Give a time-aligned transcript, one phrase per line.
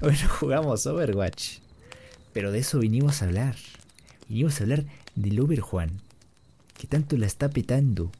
[0.02, 1.58] Hoy no jugamos Overwatch.
[2.32, 3.56] Pero de eso vinimos a hablar.
[4.28, 4.84] Vinimos a hablar
[5.14, 5.90] del Overjuan.
[6.78, 8.10] Que tanto la está petando.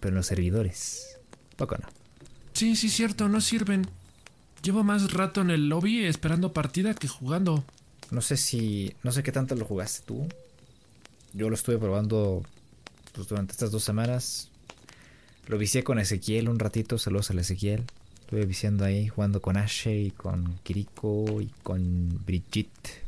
[0.00, 1.18] Pero en los servidores.
[1.56, 1.86] Poco no.
[2.52, 3.86] Sí, sí, cierto, no sirven.
[4.62, 7.64] Llevo más rato en el lobby esperando partida que jugando.
[8.10, 8.94] No sé si.
[9.02, 10.26] No sé qué tanto lo jugaste tú.
[11.32, 12.42] Yo lo estuve probando
[13.12, 14.48] pues, durante estas dos semanas.
[15.46, 16.98] Lo vicié con Ezequiel un ratito.
[16.98, 17.84] Saludos al Ezequiel.
[18.34, 23.04] Estuve viciando ahí, jugando con Ashe y con Kiriko y con Brigitte.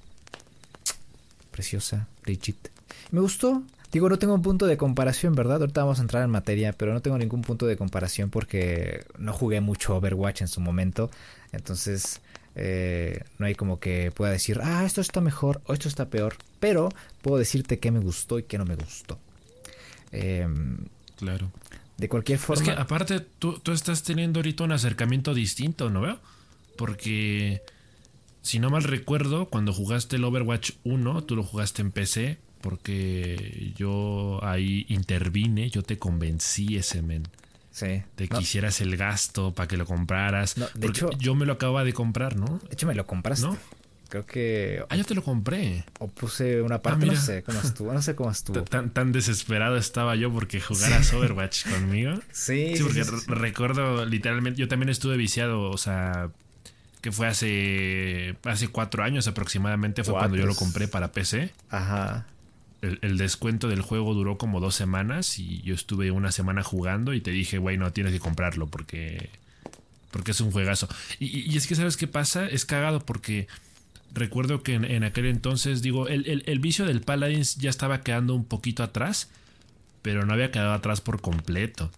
[1.50, 2.70] Preciosa, Brigitte.
[3.10, 3.64] Me gustó.
[3.90, 5.62] Digo, no tengo un punto de comparación, ¿verdad?
[5.62, 9.32] Ahorita vamos a entrar en materia, pero no tengo ningún punto de comparación porque no
[9.32, 11.10] jugué mucho Overwatch en su momento.
[11.50, 12.20] Entonces,
[12.54, 16.36] eh, no hay como que pueda decir, ah, esto está mejor o esto está peor.
[16.60, 19.18] Pero puedo decirte qué me gustó y qué no me gustó.
[20.12, 20.86] Em,
[21.16, 21.50] claro.
[21.96, 22.62] De cualquier forma.
[22.62, 26.20] Es que aparte tú, tú estás teniendo ahorita un acercamiento distinto, ¿no veo?
[26.76, 27.62] Porque
[28.42, 33.72] si no mal recuerdo, cuando jugaste el Overwatch 1, tú lo jugaste en PC, porque
[33.76, 37.26] yo ahí intervine, yo te convencí ese men.
[37.70, 38.02] Sí.
[38.16, 40.54] De que hicieras el gasto para que lo compraras.
[40.74, 42.58] de hecho, yo me lo acababa de comprar, ¿no?
[42.58, 43.46] De hecho, me lo compraste.
[43.46, 43.58] ¿No?
[44.08, 44.84] Creo que.
[44.88, 45.84] Ah, yo te lo compré.
[45.98, 47.92] O puse una parte, ah, no sé cómo estuvo.
[47.92, 48.62] No sé cómo estuvo.
[48.62, 52.14] Tan, tan desesperado estaba yo porque jugaras Overwatch conmigo.
[52.30, 52.76] Sí.
[52.76, 54.60] Sí, porque recuerdo literalmente.
[54.60, 56.30] Yo también estuve viciado, o sea.
[57.00, 58.36] Que fue hace.
[58.44, 60.04] Hace cuatro años aproximadamente.
[60.04, 61.52] Fue cuando yo lo compré para PC.
[61.70, 62.26] Ajá.
[62.82, 67.14] El, el, descuento del juego duró como dos semanas y yo estuve una semana jugando
[67.14, 69.30] y te dije, güey, no tienes que comprarlo porque.
[70.12, 70.88] Porque es un juegazo.
[71.18, 72.46] Y, y es que, ¿sabes qué pasa?
[72.46, 73.48] Es cagado porque
[74.12, 78.82] Recuerdo que en, aquel entonces, digo, el, vicio del Paladins ya estaba quedando un poquito
[78.82, 79.30] atrás,
[80.02, 81.90] pero no había quedado atrás por completo.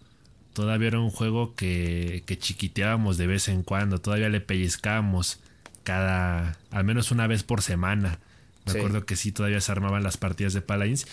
[0.53, 5.39] Todavía era un juego que, que chiquiteábamos de vez en cuando, todavía le pellizcábamos
[5.83, 8.19] cada, al menos una vez por semana.
[8.65, 11.07] Me acuerdo que sí, todavía se armaban las partidas de Paladins.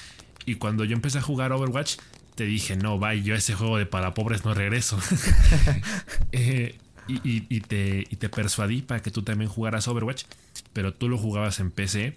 [0.44, 1.96] Y cuando yo empecé a jugar Overwatch,
[2.34, 4.98] te dije, no, vaya, yo a ese juego de para pobres no regreso.
[6.32, 6.78] eh,
[7.08, 10.24] y, te, te persuadí para que tú también jugaras Overwatch,
[10.72, 12.14] pero tú lo jugabas en PC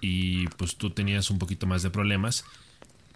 [0.00, 2.44] y pues tú tenías un poquito más de problemas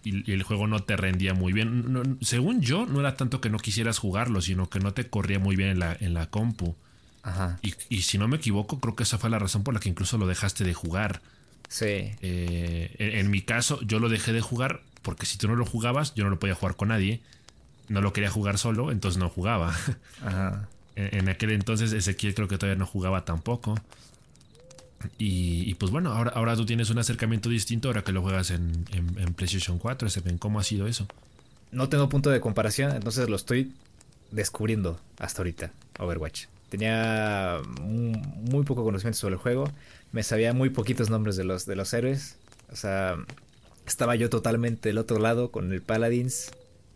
[0.02, 2.18] y, el juego no te rendía muy bien.
[2.20, 5.56] según yo, no era tanto que no quisieras jugarlo, sino que no te corría muy
[5.56, 6.76] bien en la, en la compu.
[7.22, 7.58] Ajá.
[7.62, 10.18] Y, si no me equivoco, creo que esa fue la razón por la que incluso
[10.18, 11.22] lo dejaste de jugar.
[11.68, 12.12] Sí.
[12.20, 16.14] Eh, en, mi caso, yo lo dejé de jugar porque si tú no lo jugabas,
[16.14, 17.22] yo no lo podía jugar con nadie
[17.88, 19.74] no lo quería jugar solo, entonces no jugaba.
[20.22, 20.68] Ajá.
[20.96, 23.74] En, aquel entonces Ezequiel creo que todavía no jugaba tampoco.
[25.18, 28.84] Y, pues bueno, ahora, ahora tú tienes un acercamiento distinto ahora que lo juegas en,
[29.36, 30.08] PlayStation 4.
[30.38, 31.06] ¿Cómo ha sido eso?
[31.72, 33.72] No tengo punto de comparación, entonces lo estoy
[34.30, 36.46] descubriendo hasta ahorita, Overwatch.
[36.68, 39.70] Tenía muy poco conocimiento sobre el juego,
[40.12, 42.36] me sabía muy poquitos nombres de los, de los héroes.
[42.72, 43.16] O sea,
[43.86, 46.50] estaba yo totalmente del otro lado con el Paladins,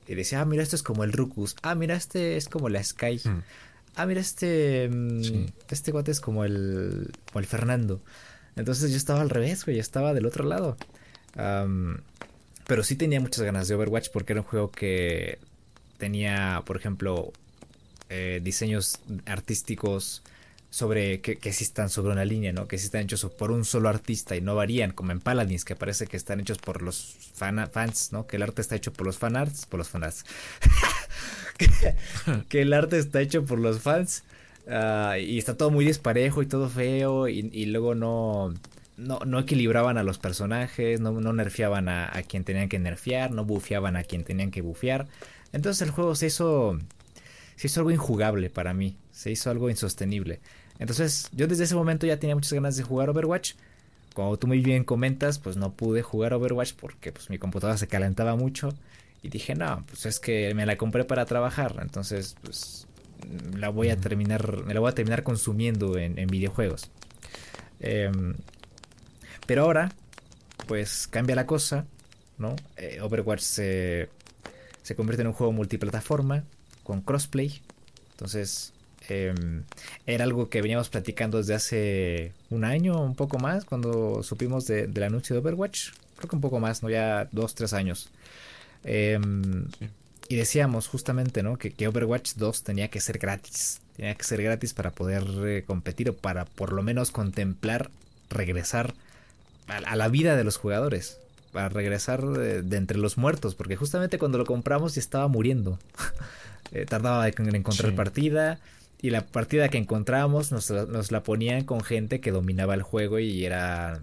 [0.08, 1.54] y decía, ah, mira, esto es como el Rukus.
[1.62, 3.20] Ah, mira, este es como la Sky.
[3.22, 3.42] Hmm.
[3.94, 4.88] Ah, mira, este.
[4.88, 7.10] Mm, este guate es como el.
[7.26, 8.00] como el Fernando.
[8.56, 9.76] Entonces yo estaba al revés, güey.
[9.76, 10.76] Yo estaba del otro lado.
[12.66, 15.38] pero sí tenía muchas ganas de Overwatch porque era un juego que
[15.98, 17.32] tenía, por ejemplo,
[18.08, 20.22] eh, diseños artísticos
[20.70, 22.68] sobre que, que están sobre una línea, ¿no?
[22.68, 25.76] Que sí están hechos por un solo artista y no varían, como en Paladins, que
[25.76, 28.26] parece que están hechos por los fans, ¿no?
[28.26, 30.24] Que el arte está hecho por los fanarts, por los fanarts.
[32.48, 34.24] que, el arte está hecho por los fans
[34.68, 38.52] ah, y está todo muy desparejo y todo feo y, luego no,
[38.98, 43.44] no, equilibraban a los personajes, no, no nerfeaban a, a, quien tenían que nerfear, no
[43.44, 45.06] bufeaban a quien tenían que bufear.
[45.52, 46.78] Entonces el juego se hizo,
[47.56, 50.38] se hizo algo injugable para mí, se hizo algo insostenible.
[50.78, 53.54] Entonces yo desde ese momento ya tenía muchas ganas de jugar Overwatch.
[54.14, 57.88] Como tú muy bien comentas, pues no pude jugar Overwatch porque pues mi computadora se
[57.88, 58.68] calentaba mucho.
[59.20, 61.80] Y dije, no, pues es que me la compré para trabajar.
[61.82, 62.86] Entonces, pues
[63.56, 66.88] la voy a terminar, me la voy a terminar consumiendo en, videojuegos.
[67.80, 68.36] Em,
[69.48, 69.90] pero ahora,
[70.68, 71.86] pues cambia la cosa,
[72.38, 72.54] ¿no?
[72.76, 74.10] Eh, Overwatch se,
[74.82, 76.44] se convierte en un juego multiplataforma
[76.84, 77.60] con crossplay.
[78.12, 78.74] Entonces,
[79.08, 79.62] Em,
[80.06, 85.02] era algo que veníamos platicando desde hace un año, un poco más, cuando supimos del
[85.02, 85.90] anuncio de Overwatch.
[86.16, 86.90] Creo que un poco más, ¿no?
[86.90, 88.10] Ya dos, tres años.
[88.84, 89.66] Em,
[90.28, 91.56] y decíamos justamente, ¿no?
[91.56, 93.80] Que, Overwatch 2 tenía que ser gratis.
[93.96, 97.90] Tenía que ser gratis para poder eh, competir o para por lo menos contemplar
[98.28, 98.94] regresar
[99.66, 101.18] a, la vida de los jugadores.
[101.52, 103.54] Para regresar de, entre los muertos.
[103.54, 105.78] Porque justamente cuando lo compramos ya estaba muriendo.
[106.70, 108.60] Eh, tardaba en encontrar partida
[109.00, 113.18] y la partida que encontrábamos nos, nos, la ponían con gente que dominaba el juego
[113.18, 114.00] y era,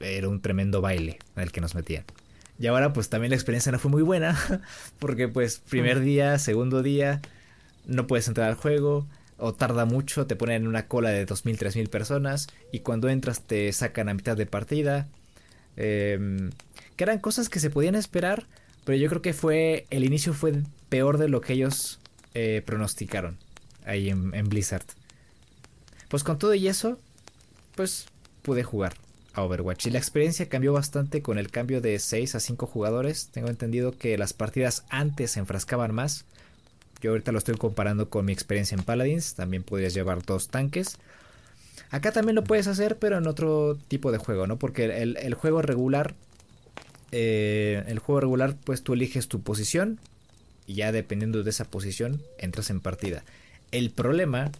[0.00, 2.04] era un tremendo baile en el que nos metían.
[2.58, 4.38] Y ahora pues también la experiencia no fue muy buena
[4.98, 7.20] porque pues primer día, segundo día,
[7.86, 9.06] no puedes entrar al juego
[9.38, 13.40] o tarda mucho, te ponen en una cola de 2.000, 3.000 personas y cuando entras
[13.42, 15.08] te sacan a mitad de partida.
[15.76, 16.50] Em,
[16.96, 18.46] que eran cosas que se podían esperar,
[18.84, 21.98] pero yo creo que fue el inicio fue peor de lo que ellos
[22.34, 23.38] eh, pronosticaron
[23.84, 24.84] ahí en, Blizzard.
[26.08, 26.98] Pues con todo y eso,
[27.74, 28.06] pues
[28.42, 28.94] pude jugar
[29.32, 29.86] a Overwatch.
[29.86, 33.28] Y la experiencia cambió bastante con el cambio de 6 a 5 jugadores.
[33.32, 36.24] Tengo entendido que las partidas antes se enfrascaban más.
[37.00, 39.34] Yo ahorita lo estoy comparando con mi experiencia en Paladins.
[39.34, 40.98] También podías llevar dos tanques.
[41.90, 44.58] Acá también lo puedes hacer, pero en otro tipo de juego, ¿no?
[44.58, 46.14] Porque el, juego regular.
[47.12, 50.00] Eh, el juego regular, pues tú eliges tu posición.
[50.66, 53.24] Y ya dependiendo de esa posición, entras en partida.
[53.74, 54.52] El problema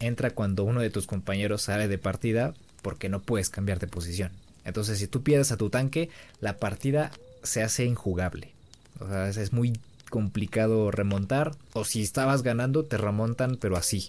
[0.00, 4.32] entra cuando uno de tus compañeros sale de partida porque no puedes cambiar de posición.
[4.64, 6.08] Entonces, si tú pierdes a tu tanque,
[6.40, 7.10] la partida
[7.42, 8.52] se hace injugable.
[8.98, 9.74] O sea, es muy
[10.08, 11.52] complicado remontar.
[11.74, 14.08] O si estabas ganando, te remontan, pero así,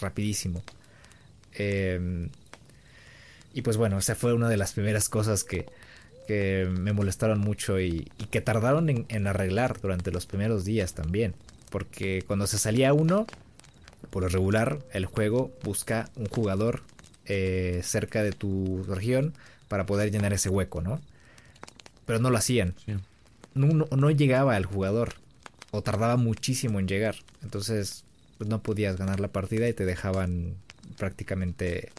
[0.00, 0.62] rapidísimo.
[1.52, 2.30] Em,
[3.52, 5.66] y pues bueno, esa fue una de las primeras cosas que,
[6.26, 11.34] que me molestaron mucho y, que tardaron en, arreglar durante los primeros días también.
[11.68, 13.26] Porque cuando se salía uno,
[14.10, 16.82] por lo regular, el juego busca un jugador
[17.26, 19.34] eh, cerca de tu región
[19.68, 21.00] para poder llenar ese hueco, ¿no?
[22.06, 22.74] Pero no lo hacían.
[23.54, 25.14] No, no, llegaba el jugador
[25.70, 27.16] o tardaba muchísimo en llegar.
[27.42, 28.04] Entonces
[28.36, 30.56] pues, no podías ganar la partida y te dejaban
[30.98, 31.90] prácticamente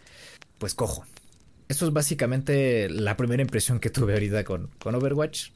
[0.60, 1.06] pues cojo.
[1.68, 5.50] Esto es básicamente la primera impresión que tuve ahorita con, con Overwatch.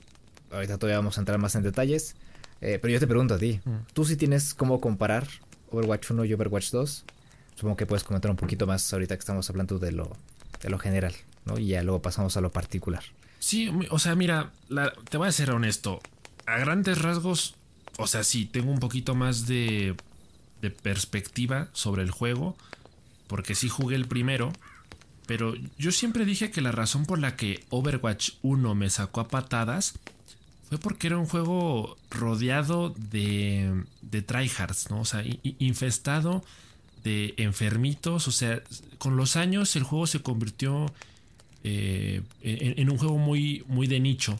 [0.52, 2.16] Ahorita todavía vamos a entrar más en detalles.
[2.62, 3.94] Eh, pero yo te pregunto a ti, mm.
[3.94, 5.28] ¿tú sí tienes cómo comparar
[5.72, 7.06] Overwatch 1 y Overwatch 2?
[7.56, 10.16] Supongo que puedes comentar un poquito más ahorita que estamos hablando de lo,
[10.62, 11.14] de lo general,
[11.46, 11.58] ¿no?
[11.60, 13.04] Y ya luego pasamos a lo particular.
[13.40, 14.52] Sí, o sea, mira,
[15.10, 16.02] te voy a ser honesto.
[16.46, 17.56] A grandes rasgos,
[17.98, 19.96] o sea, sí, tengo un poquito más de,
[20.62, 22.56] de perspectiva sobre el juego,
[23.28, 24.52] porque sí jugué el primero,
[25.26, 29.28] pero yo siempre dije que la razón por la que Overwatch 1 me sacó a
[29.28, 29.94] patadas
[30.70, 35.02] fue porque era un juego rodeado de, de tryhards, ¿no?
[35.02, 35.24] O sea,
[35.58, 36.44] infestado
[37.04, 38.28] de enfermitos.
[38.28, 38.62] O sea,
[39.00, 40.94] con los años el juego se convirtió
[41.64, 44.40] eh, en, un juego muy, muy de nicho.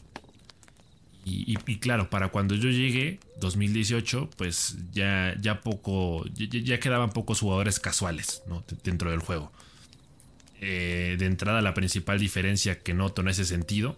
[1.24, 7.78] Y, claro, para cuando yo llegué, 2018, pues ya, ya poco, ya, quedaban pocos jugadores
[7.78, 8.42] casuales
[8.82, 9.52] dentro del juego.
[10.60, 13.96] Eh, de entrada, la principal diferencia que noto en ese sentido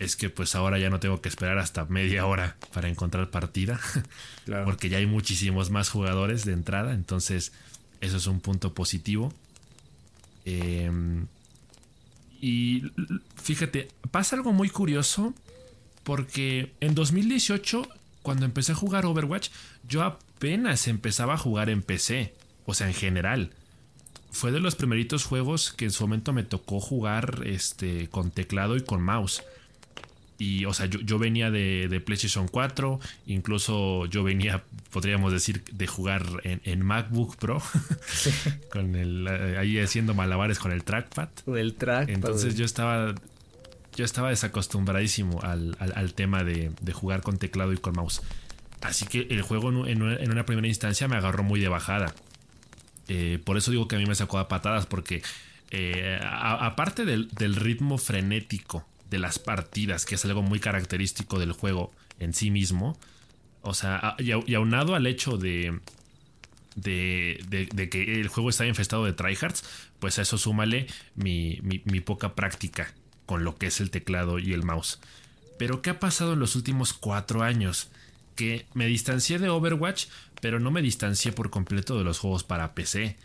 [0.00, 3.78] es que pues ahora ya no tengo que esperar hasta media hora para encontrar partida.
[4.64, 6.94] Porque ya hay muchísimos más jugadores de entrada.
[6.94, 7.52] Entonces,
[8.00, 9.32] eso es un punto positivo.
[10.46, 11.26] Em,
[12.40, 12.82] y
[13.36, 15.34] fíjate, pasa algo muy curioso
[16.02, 17.86] porque en 2018,
[18.22, 19.50] cuando empecé a jugar Overwatch,
[19.86, 23.52] yo apenas empezaba a jugar en PC, o sea, en general.
[24.30, 28.76] Fue de los primeritos juegos que en su momento me tocó jugar este, con teclado
[28.76, 29.42] y con mouse.
[30.40, 36.24] Y, o sea, yo, venía de, PlayStation 4, incluso yo venía, podríamos decir, de jugar
[36.44, 37.62] en, MacBook Pro,
[38.72, 41.28] con el, eh, ahí haciendo malabares con el trackpad.
[41.46, 42.14] El trackpad.
[42.14, 43.14] Entonces yo estaba,
[43.94, 48.22] yo estaba desacostumbradísimo al, tema de, jugar con teclado y con mouse.
[48.80, 52.14] Así que el juego en, una primera instancia me agarró muy de bajada.
[53.08, 55.22] Eh, por eso digo que a mí me sacó a patadas, porque
[55.70, 61.52] eh, aparte del, del ritmo frenético de las partidas, que es algo muy característico del
[61.52, 62.98] juego en sí mismo.
[63.62, 65.80] O sea, y, aunado al hecho de,
[66.76, 69.64] de, que el juego está infestado de tryhards,
[69.98, 70.86] pues a eso súmale
[71.16, 72.94] mi, mi, poca práctica
[73.26, 75.00] con lo que es el teclado y el mouse.
[75.58, 77.90] Pero ¿qué ha pasado en los últimos cuatro años?
[78.34, 80.06] Que me distancié de Overwatch,
[80.40, 83.16] pero no me distancié por completo de los juegos para PC.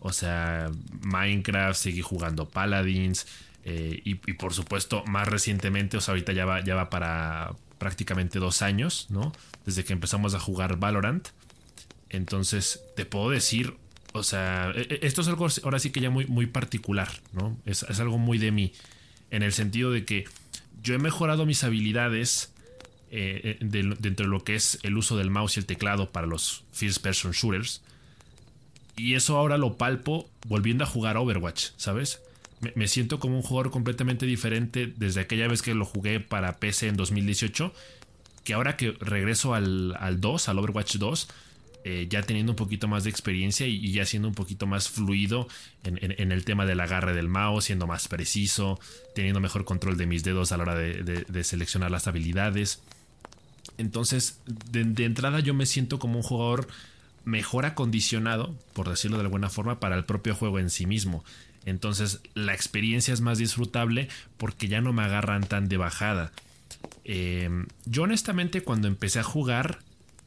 [0.00, 0.70] O sea,
[1.02, 3.26] Minecraft, seguí jugando Paladins,
[3.68, 8.38] eh, y, por supuesto, más recientemente, o sea, ahorita ya va, ya va para prácticamente
[8.38, 9.32] dos años, ¿no?
[9.64, 11.30] Desde que empezamos a jugar Valorant.
[12.08, 13.76] Entonces, te puedo decir,
[14.12, 17.58] o sea, e, e, esto es algo ahora sí que ya muy, muy particular, ¿no?
[17.64, 18.72] Es, algo muy de mí,
[19.32, 20.26] en el sentido de que
[20.80, 22.52] yo he mejorado mis habilidades
[23.10, 26.28] eh, eh, dentro de lo que es el uso del mouse y el teclado para
[26.28, 27.82] los first person shooters.
[28.96, 32.20] Y eso ahora lo palpo volviendo a jugar Overwatch, ¿sabes?
[32.74, 36.88] Me, siento como un jugador completamente diferente desde aquella vez que lo jugué para PC
[36.88, 37.72] en 2018,
[38.44, 41.28] que ahora que regreso al, al 2, al Overwatch 2,
[41.88, 45.46] eh, ya teniendo un poquito más de experiencia y, ya siendo un poquito más fluido
[45.84, 48.80] en, el tema del agarre del mouse, siendo más preciso,
[49.14, 52.82] teniendo mejor control de mis dedos a la hora de, seleccionar las habilidades.
[53.78, 56.66] Entonces, de, entrada yo me siento como un jugador
[57.24, 61.22] mejor acondicionado, por decirlo de alguna forma, para el propio juego en sí mismo.
[61.66, 64.08] Entonces la experiencia es más disfrutable
[64.38, 66.32] porque ya no me agarran tan de bajada.
[67.04, 67.50] Eh,
[67.84, 69.80] yo honestamente cuando empecé a jugar,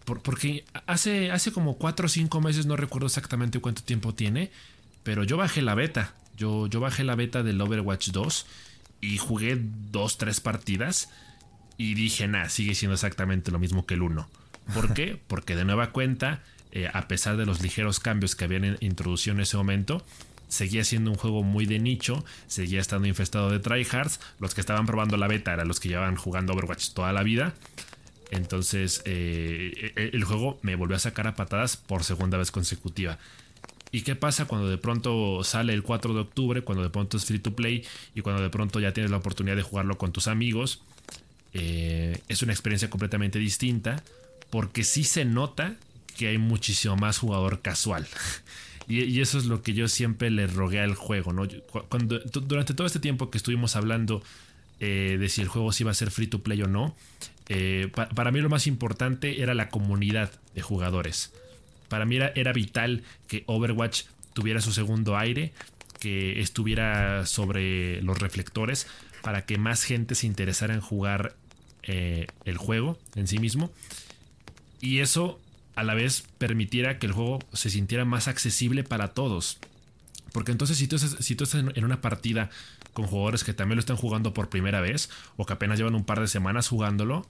[0.06, 4.52] porque hace, hace como 4 o 5 meses, no recuerdo exactamente cuánto tiempo tiene,
[5.04, 6.14] pero yo bajé la beta.
[6.38, 8.46] Yo, yo bajé la beta del Overwatch 2
[9.02, 9.60] y jugué
[9.92, 11.10] 2, 3 partidas
[11.78, 14.28] y dije, nada, sigue siendo exactamente lo mismo que el 1.
[14.74, 15.18] ¿Por qué?
[15.28, 19.42] Porque de nueva cuenta, eh, a pesar de los ligeros cambios que habían introducido en
[19.42, 20.04] ese momento,
[20.50, 24.20] seguía siendo un juego muy de nicho, seguía estando infestado de tryhards.
[24.40, 27.54] Los que estaban probando la beta eran los que llevaban jugando Overwatch toda la vida.
[28.32, 33.18] Entonces eh, e, el juego me volvió a sacar a patadas por segunda vez consecutiva.
[33.92, 37.26] ¿Y qué pasa cuando de pronto sale el 4 de octubre, cuando de pronto es
[37.26, 40.28] free to play y cuando de pronto ya tienes la oportunidad de jugarlo con tus
[40.28, 40.82] amigos?
[41.54, 44.04] Eh, es una experiencia completamente distinta
[44.52, 45.76] porque sí se nota
[46.16, 48.08] que hay muchísimo más jugador casual.
[48.90, 51.48] Y, eso es lo que yo siempre le rogué al juego, ¿no?
[51.90, 54.24] Cuando, durante todo este tiempo que estuvimos hablando
[54.80, 56.96] eh, de si el juego sí iba a ser free to play o no,
[57.50, 61.32] eh, para mí lo más importante era la comunidad de jugadores.
[61.88, 64.04] Para mí era, era vital que Overwatch
[64.34, 65.54] tuviera su segundo aire,
[66.00, 68.88] que estuviera sobre los reflectores,
[69.22, 71.36] para que más gente se interesara en jugar
[71.84, 73.72] eh, el juego en sí mismo.
[74.82, 75.40] Y eso
[75.80, 79.60] a la vez permitiera que el juego se sintiera más accesible para todos.
[80.32, 82.50] Porque entonces si tú, si tú estás en una partida
[82.94, 86.04] con jugadores que también lo están jugando por primera vez o que apenas llevan un
[86.04, 87.28] par de semanas jugándolo,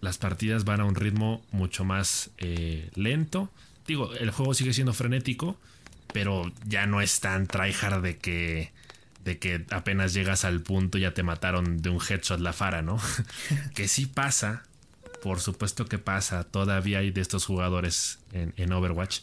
[0.00, 3.50] las partidas van a un ritmo mucho más eh, lento.
[3.86, 5.58] Digo, el juego sigue siendo frenético,
[6.12, 8.72] pero ya no es tan tryhard de que
[9.24, 12.98] de que apenas llegas al punto ya te mataron de un headshot la fara, ¿no?
[13.74, 14.62] que sí pasa,
[15.28, 19.18] por supuesto que pasa, todavía hay de estos jugadores en, Overwatch.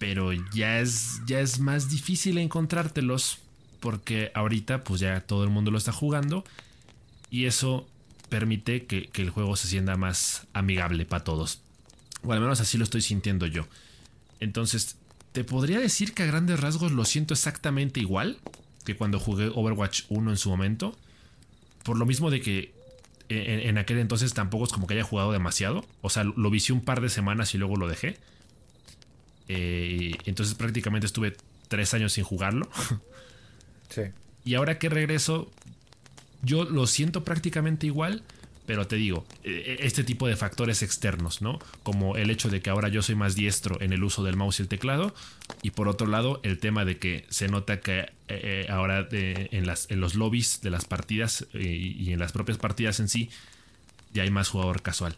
[0.00, 3.38] Pero ya es, ya es más difícil encontrártelos
[3.78, 6.42] porque ahorita pues ya todo el mundo lo está jugando
[7.30, 7.86] y eso
[8.30, 11.60] permite que, que el juego se sienta más amigable para todos.
[12.24, 13.68] O al menos así lo estoy sintiendo yo.
[14.40, 14.96] Entonces,
[15.30, 18.38] te podría decir que a grandes rasgos lo siento exactamente igual
[18.84, 20.98] que cuando jugué Overwatch 1 en su momento.
[21.84, 22.79] Por lo mismo de que
[23.30, 25.84] en, aquel entonces tampoco es como que haya jugado demasiado.
[26.02, 28.16] O sea, lo vicié un par de semanas y luego lo dejé.
[29.48, 31.36] Eh, entonces prácticamente estuve
[31.68, 32.68] tres años sin jugarlo.
[33.88, 34.02] Sí.
[34.42, 35.50] Y ahora que regreso,
[36.40, 38.22] yo lo siento prácticamente igual.
[38.70, 39.50] Pero te digo, e,
[39.80, 41.58] e, este tipo de factores externos, ¿no?
[41.82, 44.60] Como el hecho de que ahora yo soy más diestro en el uso del mouse
[44.60, 45.12] y el teclado.
[45.60, 49.66] Y por otro lado, el tema de que se nota que eh, eh, ahora en,
[50.00, 53.28] los lobbies de las partidas eh, y en las propias partidas en sí,
[54.12, 55.16] ya hay más jugador casual.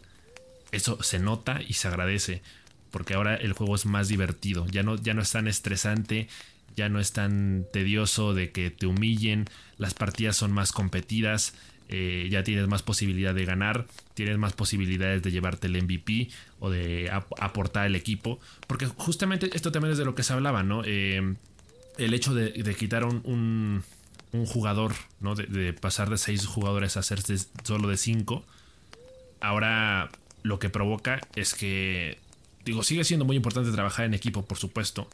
[0.71, 2.41] Eso se nota y se agradece.
[2.89, 4.65] Porque ahora el juego es más divertido.
[4.65, 6.27] Ya no, ya no es tan estresante.
[6.75, 9.45] Ya no es tan tedioso de que te humillen.
[9.77, 11.53] Las partidas son más competidas
[11.89, 16.69] eh, ya tienes más posibilidad de ganar, tienes más posibilidades de llevarte el MVP o
[16.69, 20.81] de aportar el equipo, porque justamente esto también es de lo que se hablaba, ¿no?
[20.85, 21.35] Eh,
[21.97, 23.83] el hecho de, quitar un,
[24.47, 25.35] jugador, ¿no?
[25.35, 28.43] De, pasar de seis jugadores a hacerse solo de cinco,
[29.41, 30.09] ahora
[30.41, 32.17] lo que provoca es que,
[32.65, 35.09] digo, sigue siendo muy importante trabajar en equipo, por supuesto,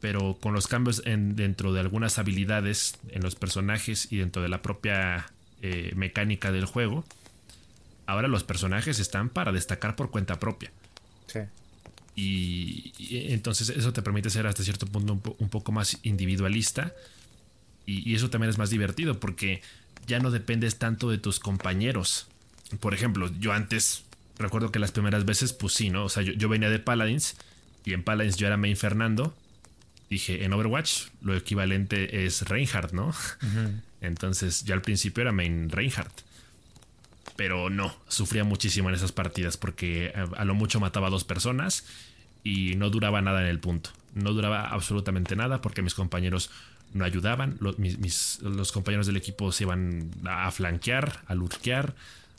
[0.00, 4.48] pero con los cambios en, dentro de algunas habilidades en los personajes y dentro de
[4.48, 5.32] la propia
[5.66, 7.06] eh, mecánica del juego,
[8.04, 10.70] ahora los personajes están para destacar por cuenta propia.
[11.26, 11.38] Sí.
[12.14, 12.92] Y,
[13.32, 16.92] entonces eso te permite ser hasta cierto punto un, poco más individualista.
[17.86, 19.62] Y, eso también es más divertido porque
[20.06, 22.26] ya no dependes tanto de tus compañeros.
[22.78, 24.04] Por ejemplo, yo antes
[24.38, 26.04] recuerdo que las primeras veces, pues sí, ¿no?
[26.04, 27.36] O sea, yo, venía de Paladins
[27.86, 29.34] y en Paladins yo era main Fernando.
[30.10, 33.14] Dije, en Overwatch lo equivalente es Reinhardt, ¿no?
[34.06, 36.22] Entonces yo al principio era main Reinhardt.
[37.36, 41.84] Pero no, sufría muchísimo en esas partidas porque a lo mucho mataba a dos personas
[42.44, 43.90] y no duraba nada en el punto.
[44.14, 46.50] No duraba absolutamente nada porque mis compañeros
[46.92, 47.58] no ayudaban.
[47.60, 51.94] Los, compañeros del equipo se iban a flanquear, a lurquear,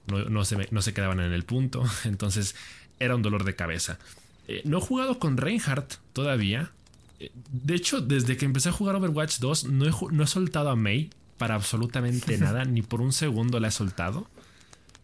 [0.07, 1.83] no, se, quedaban en el punto.
[2.05, 2.55] Entonces
[2.99, 3.99] era un dolor de cabeza.
[4.47, 6.71] Eh, no he jugado con Reinhardt todavía.
[7.19, 10.69] Eh, de hecho, desde que empecé a jugar Overwatch 2, no he, no he soltado
[10.69, 14.27] a Mei para absolutamente nada, ni por un segundo la he soltado.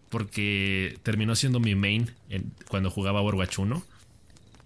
[0.09, 2.11] Porque terminó siendo mi main
[2.67, 3.81] cuando jugaba Overwatch 1.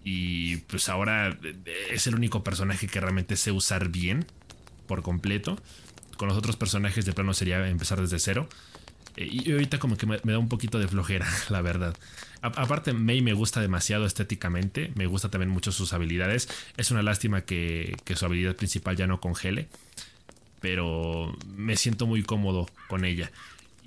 [0.02, 1.36] Y pues ahora
[1.90, 4.26] es el único personaje que realmente sé usar bien
[4.86, 5.56] por completo.
[6.16, 8.48] Con los otros personajes de plano sería empezar desde cero.
[9.16, 11.96] Eh, y ahorita como que me, da un poquito de flojera, la verdad.
[12.42, 14.92] aparte, Mei me gusta demasiado estéticamente.
[14.94, 16.48] Me gusta también mucho sus habilidades.
[16.76, 19.68] Es una lástima que, que su habilidad principal ya no congele.
[20.60, 23.30] Pero me siento muy cómodo con ella.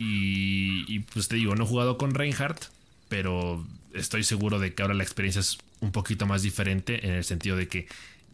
[0.02, 2.70] Y, pues te digo, no he jugado con Reinhardt,
[3.10, 7.26] pero estoy seguro de que ahora la experiencia es un poquito más diferente en el
[7.26, 7.88] sentido de que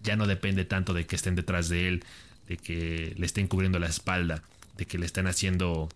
[0.04, 2.04] ya no depende tanto de que estén detrás de él,
[2.48, 4.44] de que le estén cubriendo la espalda,
[4.78, 5.90] de que le estén haciendo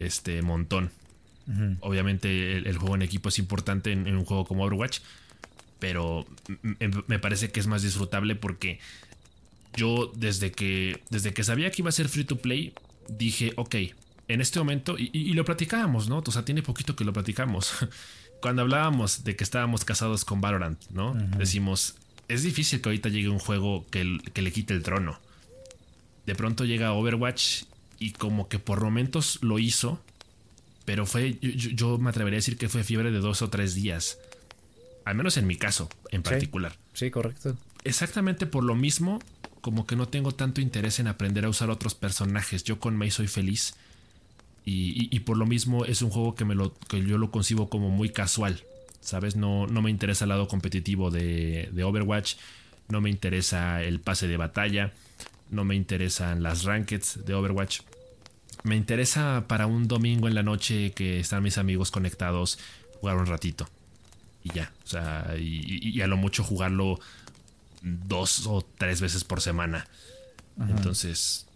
[0.00, 0.90] este montón.
[1.80, 5.00] Obviamente el, juego en equipo es importante en, un juego como Overwatch,
[5.78, 6.26] pero
[7.06, 8.78] me parece que es más disfrutable porque
[9.74, 12.74] yo desde que, desde que sabía que iba a ser free to play,
[13.08, 13.76] dije, ok,
[14.28, 16.22] en este momento, y, lo platicábamos, ¿no?
[16.24, 17.72] O sea, tiene poquito que lo platicamos.
[18.40, 21.14] Cuando hablábamos de que estábamos casados con Valorant, ¿no?
[21.36, 21.96] Decimos,
[22.28, 25.18] es difícil que ahorita llegue un juego que, que, le quite el trono.
[26.26, 27.64] De pronto llega Overwatch
[27.98, 30.00] y como que por momentos lo hizo,
[30.84, 34.18] pero fue, yo, me atrevería a decir que fue fiebre de dos o tres días.
[35.04, 36.76] Al menos en mi caso, en particular.
[36.94, 37.56] Sí, correcto.
[37.84, 39.20] Exactamente por lo mismo,
[39.60, 42.64] como que no tengo tanto interés en aprender a usar otros personajes.
[42.64, 43.74] Yo con Mei soy feliz
[44.64, 47.90] y, por lo mismo es un juego que, me lo, que yo lo concibo como
[47.90, 48.62] muy casual.
[49.00, 49.34] ¿Sabes?
[49.34, 52.34] No, no me interesa el lado competitivo de, Overwatch.
[52.88, 54.92] No me interesa el pase de batalla.
[55.50, 57.80] No me interesan las rankeds de Overwatch.
[58.62, 62.58] Me interesa para un domingo en la noche que están mis amigos conectados
[63.00, 63.68] jugar un ratito.
[64.44, 64.70] Y ya.
[64.84, 67.00] O sea, y a lo mucho jugarlo
[67.82, 69.86] dos o tres veces por semana.
[70.68, 71.46] Entonces,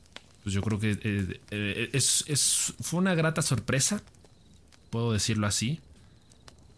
[0.43, 4.03] pues yo creo que eh, eh, es, fue una grata sorpresa,
[4.91, 5.81] puedo decirlo así.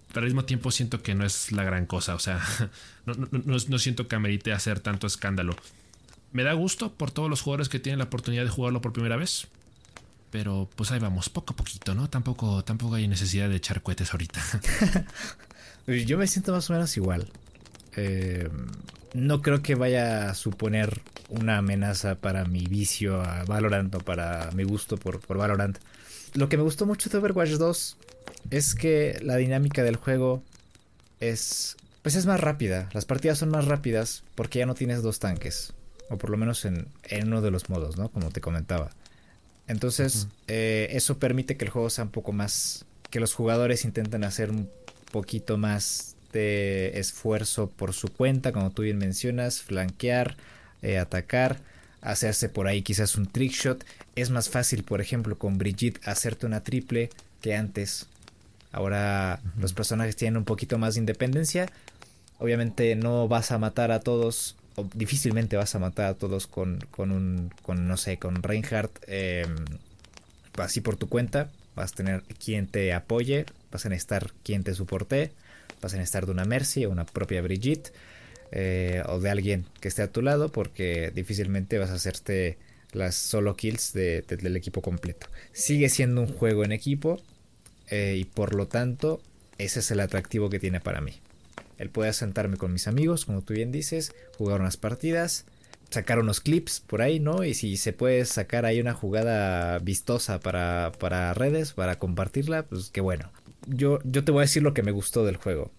[0.08, 2.40] Pero al mismo tiempo siento que no es la gran cosa, o sea,
[3.04, 5.54] no, siento que amerite hacer tanto escándalo.
[6.32, 9.16] Me da gusto por todos los jugadores que tienen la oportunidad de jugarlo por primera
[9.16, 9.48] vez.
[10.30, 12.08] Pero pues ahí vamos, poco a poquito, ¿no?
[12.08, 14.42] Tampoco, tampoco hay necesidad de echar cohetes ahorita.
[15.86, 17.30] Yo me siento más o menos igual.
[17.96, 18.48] Eh,
[19.16, 24.50] no creo que vaya a suponer una amenaza para mi vicio a Valorant o para
[24.52, 25.78] mi gusto por, por Valorant.
[26.34, 27.96] Lo que me gustó mucho de Overwatch 2
[28.50, 30.42] es que la dinámica del juego
[31.20, 32.88] es pues es más rápida.
[32.92, 35.72] Las partidas son más rápidas porque ya no tienes dos tanques.
[36.08, 36.86] O por lo menos en,
[37.24, 38.10] uno de los modos, ¿no?
[38.10, 38.90] Como te comentaba.
[39.66, 42.84] Entonces, eh, eso permite que el juego sea un poco más.
[43.10, 44.70] que los jugadores intenten hacer un
[45.10, 50.36] poquito más de esfuerzo por su cuenta, como tú bien mencionas, flanquear,
[50.82, 51.58] eh, atacar,
[52.02, 53.84] hacerse por ahí quizás un trick shot.
[54.14, 58.06] Es más fácil, por ejemplo, con Brigitte hacerte una triple que antes.
[58.70, 61.70] Ahora los personajes tienen un poquito más de independencia.
[62.38, 66.80] Obviamente no vas a matar a todos, o difícilmente vas a matar a todos con,
[66.90, 69.56] con un, con no sé, con Reinhardt em,
[70.58, 71.50] así por tu cuenta.
[71.74, 75.32] Vas a tener quien te apoye, vas a necesitar quien te soporte
[75.86, 77.92] vas a necesitar de una Mercy o una propia Brigitte
[78.50, 82.58] eh, o de alguien que esté a tu lado porque difícilmente vas a hacerte
[82.92, 85.28] las solo kills del equipo completo.
[85.52, 87.20] Sigue siendo un juego en equipo
[87.88, 89.20] eh, y por lo tanto
[89.58, 91.20] ese es el atractivo que tiene para mí.
[91.78, 95.44] El poder sentarme con mis amigos, como tú bien dices, jugar unas partidas,
[95.90, 97.44] sacar unos clips por ahí, ¿no?
[97.44, 102.90] Y si se puede sacar ahí una jugada vistosa para, para redes, para compartirla, pues
[102.90, 103.30] qué bueno
[103.66, 105.70] yo, yo te voy a decir lo que me gustó del juego.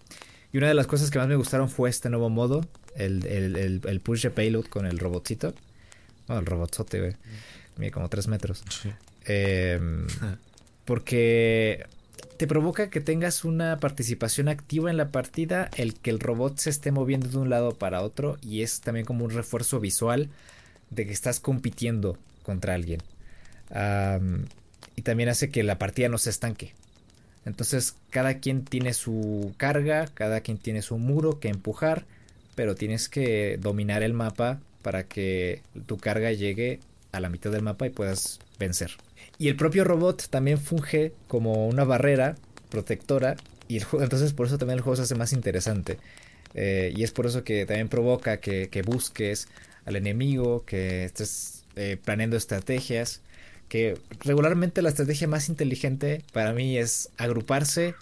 [0.52, 4.00] Y una de las cosas que más me gustaron fue este nuevo modo, el, el,
[4.00, 5.54] push de payload con el robotcito.
[6.26, 7.16] No, el robotzote, güey.
[7.76, 8.64] Mide como 3 metros.
[9.26, 10.06] Em,
[10.84, 11.86] porque
[12.38, 16.70] te provoca que tengas una participación activa en la partida, el que el robot se
[16.70, 20.30] esté moviendo de un lado para otro y es también como un refuerzo visual
[20.90, 23.02] de que estás compitiendo contra alguien.
[24.96, 26.74] y también hace que la partida no se estanque.
[27.48, 32.04] Entonces cada quien tiene su carga, cada quien tiene su muro que empujar,
[32.54, 36.80] pero tienes que dominar el mapa para que tu carga llegue
[37.10, 38.92] a la mitad del mapa y puedas vencer.
[39.38, 42.36] Y el propio robot también funge como una barrera
[42.68, 45.98] protectora y el entonces por eso también el juego se hace más interesante.
[46.54, 49.48] Eh, y es por eso que también provoca que, busques
[49.86, 53.22] al enemigo, que estés eh, planeando estrategias
[53.68, 57.94] que regularmente la estrategia más inteligente para mí es agruparse,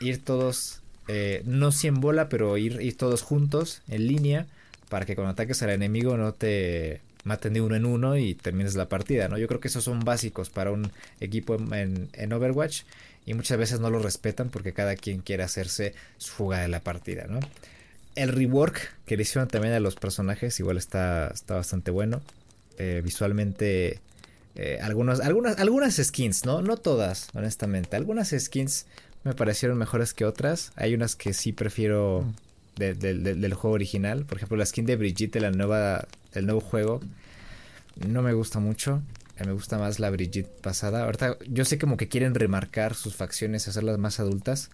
[0.00, 4.46] ir todos, eh, no 100 bola, pero ir, ir todos juntos en línea
[4.88, 8.74] para que cuando ataques al enemigo no te maten de uno en uno y termines
[8.74, 9.38] la partida, ¿no?
[9.38, 12.82] Yo creo que esos son básicos para un equipo en, en Overwatch
[13.26, 16.80] y muchas veces no lo respetan porque cada quien quiere hacerse su jugada de la
[16.80, 17.40] partida, ¿no?
[18.14, 22.20] El rework que le hicieron también a los personajes igual está, está bastante bueno.
[22.78, 24.00] Eh, visualmente,
[24.56, 26.62] eh, algunas, algunas, algunas skins, ¿no?
[26.62, 27.96] No todas, honestamente.
[27.96, 28.86] Algunas skins
[29.24, 30.72] me parecieron mejores que otras.
[30.76, 32.24] Hay unas que sí prefiero
[32.76, 32.82] mm.
[32.98, 34.24] del juego original.
[34.26, 37.00] Por ejemplo, la skin de Brigitte, la nueva, del nuevo juego,
[38.06, 39.02] no me gusta mucho.
[39.44, 41.04] Me gusta más la Brigitte pasada.
[41.04, 44.70] Ahorita yo sé como que quieren remarcar sus facciones, hacerlas más adultas.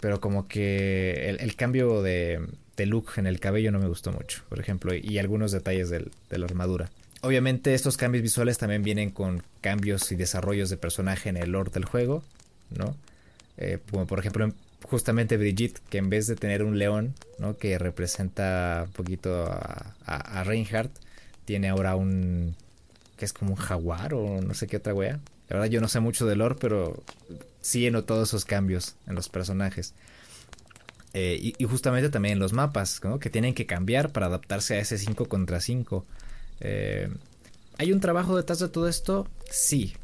[0.00, 2.44] Pero como que el, cambio de,
[2.78, 6.44] look en el cabello no me gustó mucho, por ejemplo, y algunos detalles de la
[6.46, 6.90] armadura.
[7.22, 11.70] Obviamente estos cambios visuales también vienen con cambios y desarrollos de personaje en el lore
[11.70, 12.22] del juego,
[12.76, 12.96] ¿no?
[13.58, 17.56] Eh, como por ejemplo justamente Brigitte, que en vez de tener un león, ¿no?
[17.56, 20.90] Que representa un poquito a, Reinhardt,
[21.44, 22.56] tiene ahora un,
[23.16, 25.20] que es como un jaguar o no sé qué otra wea.
[25.48, 27.02] La verdad yo no sé mucho de lore, pero
[27.60, 29.94] sí he notado esos cambios en los personajes.
[31.14, 34.98] Eh, y, justamente también en los mapas, que tienen que cambiar para adaptarse a ese
[34.98, 36.04] 5 contra 5.
[36.62, 37.08] Eh,
[37.78, 39.28] ¿Hay un trabajo detrás de todo esto?
[39.50, 39.94] Sí.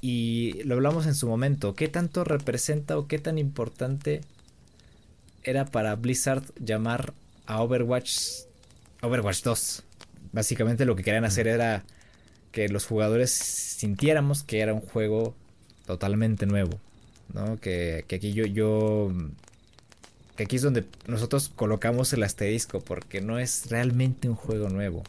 [0.00, 1.74] Y lo hablamos en su momento.
[1.74, 4.20] ¿Qué tanto representa o qué tan importante
[5.44, 7.14] era para Blizzard llamar
[7.46, 8.18] a Overwatch
[9.00, 9.82] Overwatch 2?
[10.32, 11.84] Básicamente lo que querían hacer era
[12.52, 15.34] que los jugadores sintiéramos que era un juego
[15.86, 16.78] totalmente nuevo,
[17.32, 17.58] ¿no?
[17.60, 19.12] Que, aquí yo, yo,
[20.36, 25.02] que aquí es donde nosotros colocamos el asterisco, porque no es realmente un juego nuevo,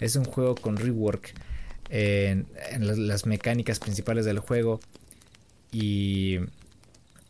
[0.00, 1.34] es un juego con rework
[1.90, 2.46] en,
[2.80, 4.80] las mecánicas principales del juego
[5.72, 6.38] y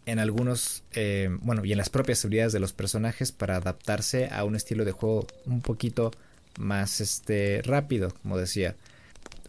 [0.06, 4.44] en algunos, eh, bueno, y en las propias habilidades de los personajes para adaptarse a
[4.44, 6.10] un estilo de juego un poquito
[6.58, 8.76] más este rápido, como decía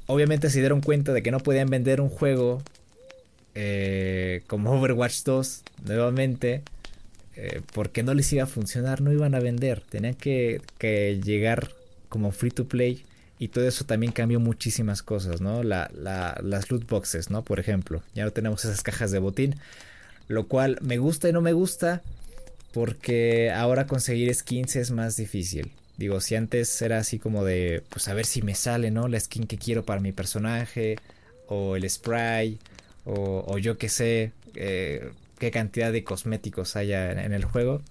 [0.08, 2.62] obviamente se dieron cuenta de que no podían vender un juego
[3.54, 6.64] eh, como Overwatch 2 nuevamente.
[7.38, 9.82] Eh, porque no les iba a funcionar, no iban a vender.
[9.82, 10.62] Tenían que,
[11.22, 11.70] llegar
[12.16, 13.06] como free to play.
[13.40, 15.62] Y todo eso también cambió muchísimas cosas, ¿no?
[15.62, 17.44] las loot boxes, ¿no?
[17.44, 19.56] Por ejemplo, ya no tenemos esas cajas de botín.
[20.30, 22.02] Lo cual me gusta y no me gusta.
[22.74, 25.74] Porque ahora conseguir skins es más difícil.
[25.98, 29.10] Digo, si antes era así como de, pues a ver si me sale, ¿no?
[29.10, 30.96] La skin que quiero para mi personaje,
[31.48, 32.58] o el spray,
[33.06, 37.82] o, yo qué sé, eh, qué cantidad de cosméticos haya en, el juego.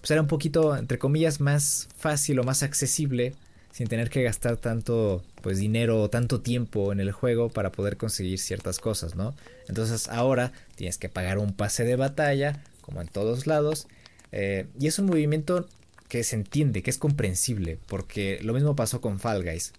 [0.00, 3.34] Pues era un poquito, entre comillas, más fácil o más accesible,
[3.72, 7.96] sin tener que gastar tanto, pues dinero o tanto tiempo en el juego para poder
[7.96, 9.34] conseguir ciertas cosas, ¿no?
[9.68, 13.86] Entonces ahora tienes que pagar un pase de batalla, como en todos lados,
[14.32, 15.68] eh, y es un movimiento
[16.08, 19.72] que se entiende, que es comprensible, porque lo mismo pasó con Fall Guys.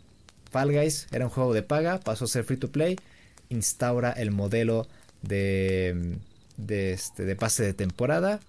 [0.51, 2.97] Fall Guys era un juego de paga, pasó a ser free to play,
[3.49, 4.87] instaura el modelo
[5.21, 6.17] de,
[6.57, 8.39] de, este, de pase de temporada.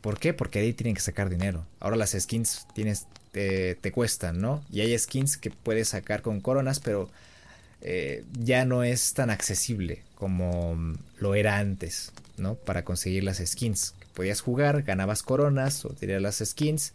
[0.00, 0.32] ¿Por qué?
[0.32, 1.66] Porque ahí tienen que sacar dinero.
[1.78, 4.64] Ahora las skins tienes, te, cuestan, ¿no?
[4.70, 7.10] Y hay skins que puedes sacar con coronas, pero
[7.82, 12.54] eh, ya no es tan accesible como lo era antes, ¿no?
[12.54, 16.92] Para conseguir las skins podías jugar, ganabas coronas o tirar las skins.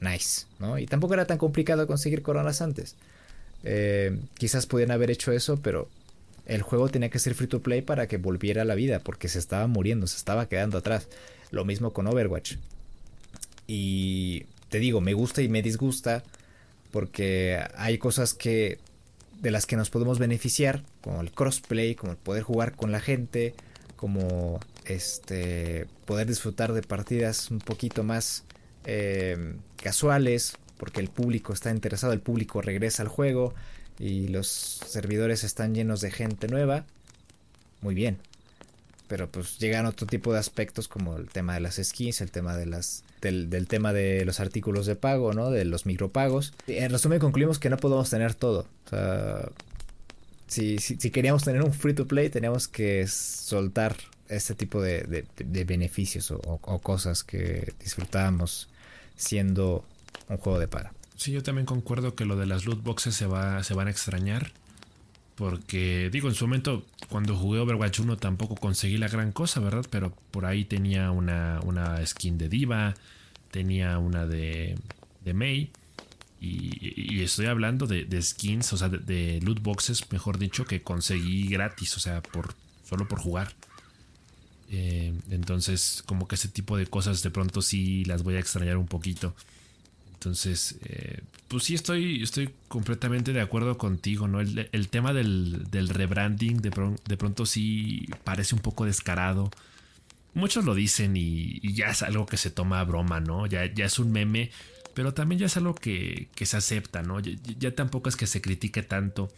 [0.00, 0.78] Nice, ¿no?
[0.78, 2.96] Y tampoco era tan complicado conseguir coronas antes.
[3.64, 5.88] Eh, quizás podían haber hecho eso, pero
[6.46, 9.28] el juego tenía que ser free to play para que volviera a la vida, porque
[9.28, 11.08] se estaba muriendo, se estaba quedando atrás.
[11.50, 12.56] Lo mismo con Overwatch.
[13.66, 16.22] Y te digo, me gusta y me disgusta,
[16.90, 18.78] porque hay cosas que
[19.40, 23.00] de las que nos podemos beneficiar, como el crossplay, como el poder jugar con la
[23.00, 23.54] gente,
[24.00, 28.44] como este poder disfrutar de partidas un poquito más
[28.84, 33.54] eh, casuales porque el público está interesado el público regresa al juego
[33.98, 36.86] y los servidores están llenos de gente nueva
[37.82, 38.16] muy bien
[39.10, 42.56] pero pues llegan otro tipo de aspectos como el tema de las skins el tema
[42.56, 47.18] de las del, tema de los artículos de pago no de los micropagos en resumen
[47.18, 49.50] concluimos que no podemos tener todo o sea
[50.50, 53.96] si, si, queríamos tener un free to play, teníamos que soltar
[54.28, 55.24] este tipo de,
[55.64, 58.68] beneficios o, cosas que disfrutábamos
[59.14, 59.84] siendo
[60.28, 60.92] un juego de para.
[61.16, 63.90] Sí, yo también concuerdo que lo de las loot boxes se, va, se van a
[63.90, 64.52] extrañar.
[65.40, 69.86] Porque, digo, en su momento, cuando jugué Overwatch 1 tampoco conseguí la gran cosa, ¿verdad?
[69.88, 72.94] Pero por ahí tenía una, una skin de Diva,
[73.50, 74.76] tenía una de,
[75.24, 75.70] de Mei.
[76.42, 81.96] Y, estoy hablando de, skins, o sea, de, loot boxes, mejor dicho, que conseguí gratis,
[81.96, 82.54] o sea, por
[82.86, 83.54] solo por jugar.
[84.68, 88.76] Eh, entonces, como que ese tipo de cosas de pronto sí las voy a extrañar
[88.76, 89.34] un poquito.
[90.20, 94.40] Entonces, eh, pues sí estoy, estoy completamente de acuerdo contigo, ¿no?
[94.42, 99.50] El, tema del, rebranding de, pronto sí parece un poco descarado.
[100.34, 103.46] muchos lo dicen y, ya es algo que se toma broma, ¿no?
[103.46, 104.50] Ya, ya es un meme,
[104.92, 107.20] pero también ya es algo que, se acepta, ¿no?
[107.20, 109.32] Ya, tampoco es que se critique tanto.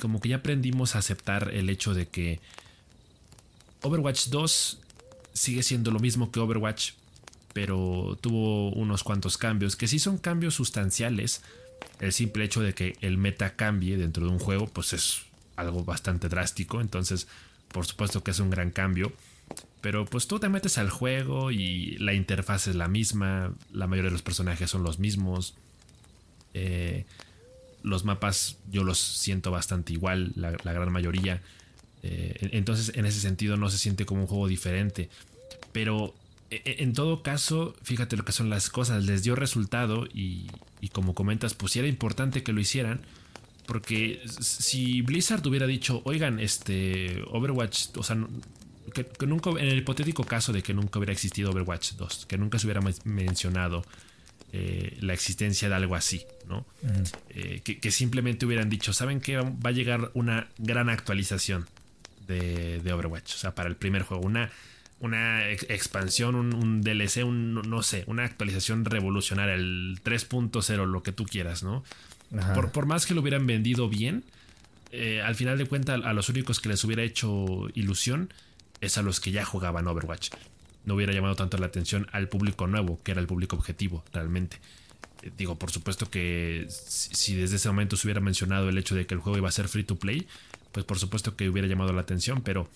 [0.00, 2.40] Como que ya aprendimos a aceptar el hecho de que
[3.82, 4.80] Overwatch 2
[5.34, 6.92] sigue siendo lo mismo que Overwatch,
[7.54, 11.40] pero tuvo unos cuantos cambios, que sí son cambios sustanciales.
[12.00, 15.22] El simple hecho de que el meta cambie dentro de un juego, pues es
[15.56, 17.28] algo bastante drástico, entonces
[17.68, 19.12] por supuesto que es un gran cambio.
[19.80, 24.08] Pero pues tú te metes al juego y la interfaz es la misma, la mayoría
[24.10, 25.54] de los personajes son los mismos.
[26.54, 27.04] Eh,
[27.82, 31.42] los mapas yo los siento bastante igual, la, gran mayoría.
[32.02, 35.08] Eh, entonces en ese sentido no se siente como un juego diferente.
[35.72, 36.14] Pero
[36.64, 40.48] en todo caso, fíjate lo que son las cosas, les dio resultado y,
[40.80, 43.00] y como comentas, pues era importante que lo hicieran.
[43.66, 48.16] Porque si Blizzard hubiera dicho, oigan, este Overwatch, o sea,
[48.92, 52.58] que, nunca, en el hipotético caso de que nunca hubiera existido Overwatch 2, que nunca
[52.58, 53.84] se hubiera mencionado
[54.52, 56.64] eh, la existencia de algo así, ¿no?
[57.30, 59.38] Eh, que, simplemente hubieran dicho, ¿saben qué?
[59.38, 61.66] Va a llegar una gran actualización
[62.26, 64.50] de, Overwatch, o sea, para el primer juego, una,
[65.00, 71.24] una expansión, un, DLC, un, no sé, una actualización revolucionaria, el 3.0, lo que tú
[71.24, 71.84] quieras, ¿no?
[72.54, 74.24] Por, por, más que lo hubieran vendido bien,
[74.96, 78.32] eh, al final de cuentas a los únicos que les hubiera hecho ilusión
[78.80, 80.30] es a los que ya jugaban Overwatch.
[80.84, 84.58] No hubiera llamado tanto la atención al público nuevo, que era el público objetivo realmente.
[85.22, 89.04] Eh, digo, por supuesto que si desde ese momento se hubiera mencionado el hecho de
[89.04, 90.28] que el juego iba a ser free to play,
[90.70, 92.68] pues por supuesto que hubiera llamado la atención, pero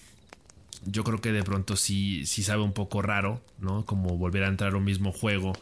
[0.85, 3.85] yo creo que de pronto sí, sí sabe un poco raro, ¿no?
[3.85, 5.53] Como volver a entrar a un mismo juego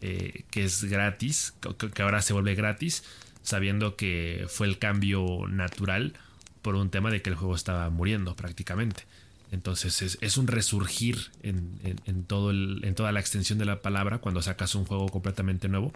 [0.00, 1.54] eh, que es gratis,
[1.94, 3.04] que ahora se vuelve gratis,
[3.42, 6.14] sabiendo que fue el cambio natural
[6.62, 9.04] por un tema de que el juego estaba muriendo prácticamente.
[9.52, 14.76] Entonces es, un resurgir en, todo en toda la extensión de la palabra cuando sacas
[14.76, 15.92] un juego completamente nuevo,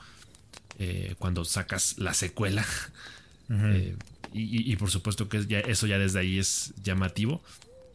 [0.79, 2.65] eh, cuando sacas la secuela.
[3.51, 3.95] Eh,
[4.33, 7.43] y, por supuesto que ya, eso ya desde ahí es llamativo.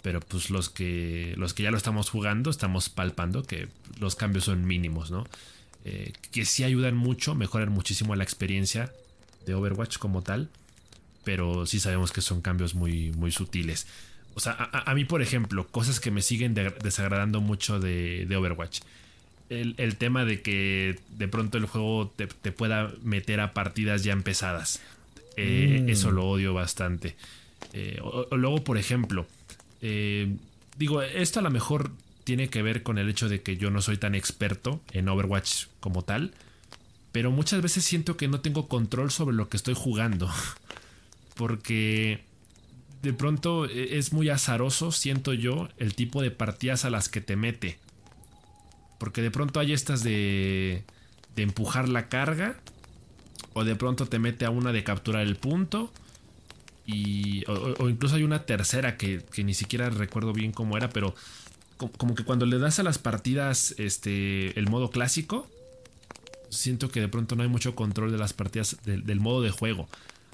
[0.02, 3.68] Pero pues los que, los que ya lo estamos jugando, estamos palpando que
[4.00, 5.28] los cambios son mínimos, ¿no?
[5.86, 8.94] Eh, que sí ayudan mucho, mejoran muchísimo la experiencia
[9.46, 10.50] de Overwatch como tal.
[11.26, 13.88] Pero sí sabemos que son cambios muy, muy sutiles.
[14.36, 18.80] O sea, a, mí, por ejemplo, cosas que me siguen desagradando mucho de, Overwatch.
[19.50, 24.80] El, tema de que de pronto el juego te, pueda meter a partidas ya empezadas.
[25.36, 25.90] Eh, mm.
[25.90, 27.16] Eso lo odio bastante.
[27.74, 29.28] Eh, o, luego, por ejemplo,
[29.82, 30.36] eh,
[30.78, 31.92] digo, esto a lo mejor
[32.24, 35.66] tiene que ver con el hecho de que yo no soy tan experto en Overwatch
[35.80, 36.34] como tal.
[37.12, 40.30] Pero muchas veces siento que no tengo control sobre lo que estoy jugando.
[41.36, 42.22] Porque
[43.02, 47.22] de pronto e, es muy azaroso, siento yo, el tipo de partidas a las que
[47.22, 47.80] te mete.
[49.00, 50.84] Porque de pronto hay estas de,
[51.36, 52.60] de empujar la carga.
[53.54, 55.92] O de pronto te mete a una de capturar el punto.
[56.92, 61.14] Y, o, incluso hay una tercera que, que, ni siquiera recuerdo bien cómo era, pero
[61.78, 65.48] como, que cuando le das a las partidas este, el modo clásico,
[66.50, 69.88] siento que de pronto no hay mucho control de las partidas del modo de juego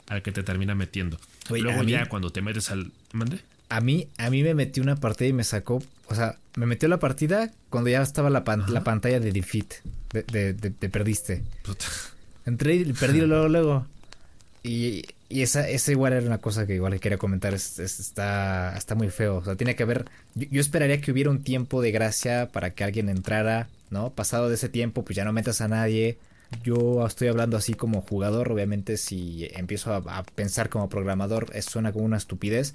[0.07, 1.19] al que te termina metiendo.
[1.49, 2.91] Luego ya cuando te metes al...
[3.11, 3.41] ¿Mande?
[3.67, 6.87] A mí, a mí me metió una partida y me sacó, o sea, me metió
[6.87, 9.73] la partida cuando ya estaba la, la pantalla de defeat,
[10.13, 11.43] de, de, perdiste.
[12.45, 13.87] Entré y perdí luego, luego.
[14.63, 19.09] Y, y esa, esa igual era una cosa que igual quería comentar, está, está muy
[19.09, 22.71] feo, o sea, tiene que haber, yo, esperaría que hubiera un tiempo de gracia para
[22.71, 24.11] que alguien entrara, ¿no?
[24.11, 26.17] Pasado de ese tiempo, pues ya no metas a nadie,
[26.63, 31.91] yo estoy hablando así como jugador, obviamente si empiezo a, pensar como programador, eso suena
[31.91, 32.73] como una estupidez.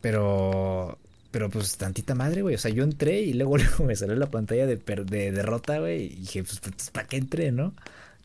[0.00, 0.98] Pero,
[1.30, 2.54] pero pues tantita madre, güey.
[2.54, 6.04] O sea, yo entré y luego, luego me salió la pantalla de, de derrota, güey.
[6.04, 7.74] Y dije, pues, pues, ¿para qué entré, no?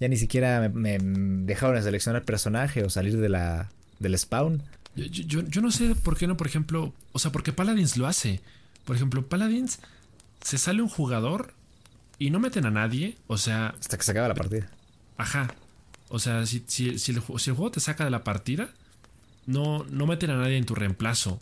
[0.02, 4.64] Ya ni siquiera me, dejaron seleccionar personaje o salir de la, del spawn.
[4.96, 8.42] Yo, yo, no sé por qué no, por ejemplo, o sea, porque Paladins lo hace.
[8.84, 9.78] Por ejemplo, Paladins
[10.42, 11.54] se sale un jugador
[12.18, 13.76] y no meten a nadie, o sea...
[13.80, 14.72] Hasta que se acaba la partida.
[15.18, 15.54] Ajá.
[16.10, 18.72] O sea, si, si, si, el, juego te saca de la partida,
[19.46, 21.40] no, no meten a nadie en tu reemplazo.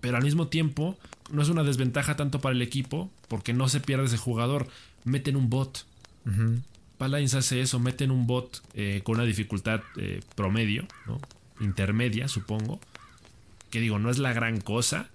[0.00, 0.98] Pero al mismo tiempo,
[1.30, 4.68] no es una desventaja tanto para el equipo, porque no se pierde ese jugador.
[5.04, 5.84] Meten un bot.
[7.00, 11.18] Paladins hace eso, meten un bot eh, con una dificultad eh, promedio, ¿no?
[11.58, 12.78] intermedia, supongo.
[13.70, 15.08] Que digo, no es la gran cosa.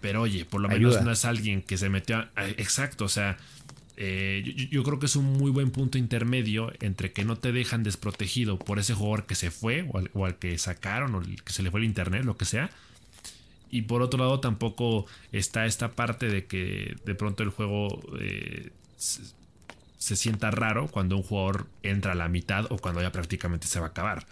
[0.00, 3.38] Pero oye, por lo menos no es alguien que se metió a, Exacto, o sea,
[3.96, 7.82] eh, yo, creo que es un muy buen punto intermedio entre que no te dejan
[7.82, 11.72] desprotegido por ese jugador que se fue o al, que sacaron o que se le
[11.72, 12.70] fue el internet, lo que sea.
[13.68, 18.70] Y por otro lado tampoco está esta parte de que de pronto el juego eh,
[19.98, 23.80] se, sienta raro cuando un jugador entra a la mitad o cuando ya prácticamente se
[23.80, 24.26] va a acabar.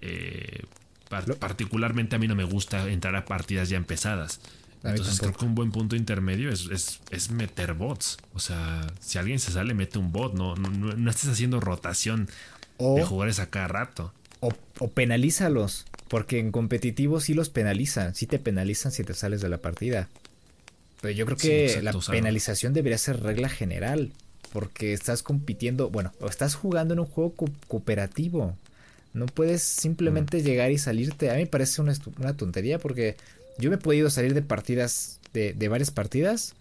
[0.00, 0.64] Eh,
[1.38, 4.40] particularmente a mí no me gusta entrar a partidas ya empezadas.
[4.84, 8.18] Entonces creo que un buen punto intermedio es, es, meter bots.
[8.34, 10.34] O sea, si alguien se sale, mete un bot.
[10.34, 12.28] No, no, no estés haciendo rotación
[12.78, 14.12] de jugadores a cada rato.
[14.40, 15.86] O, o, penalízalos.
[16.06, 18.14] Porque en competitivo sí los penalizan.
[18.14, 20.08] Sí te penalizan si te sales de la partida.
[21.00, 24.12] Pero yo creo que la penalización debería ser regla general.
[24.52, 27.34] Porque estás compitiendo, bueno, o estás jugando en un juego
[27.66, 28.56] cooperativo.
[29.14, 30.42] No puedes simplemente mm.
[30.42, 31.30] llegar y salirte.
[31.30, 33.16] A mí me parece una, una tontería porque
[33.58, 36.54] yo me he podido salir de partidas, de, varias partidas,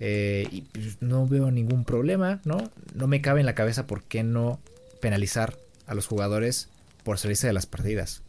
[0.00, 2.70] eh, y pues, no veo ningún problema, ¿no?
[2.94, 4.60] No me cabe en la cabeza por qué no
[5.00, 5.56] penalizar
[5.86, 6.68] a los jugadores
[7.04, 8.22] por salirse de las partidas.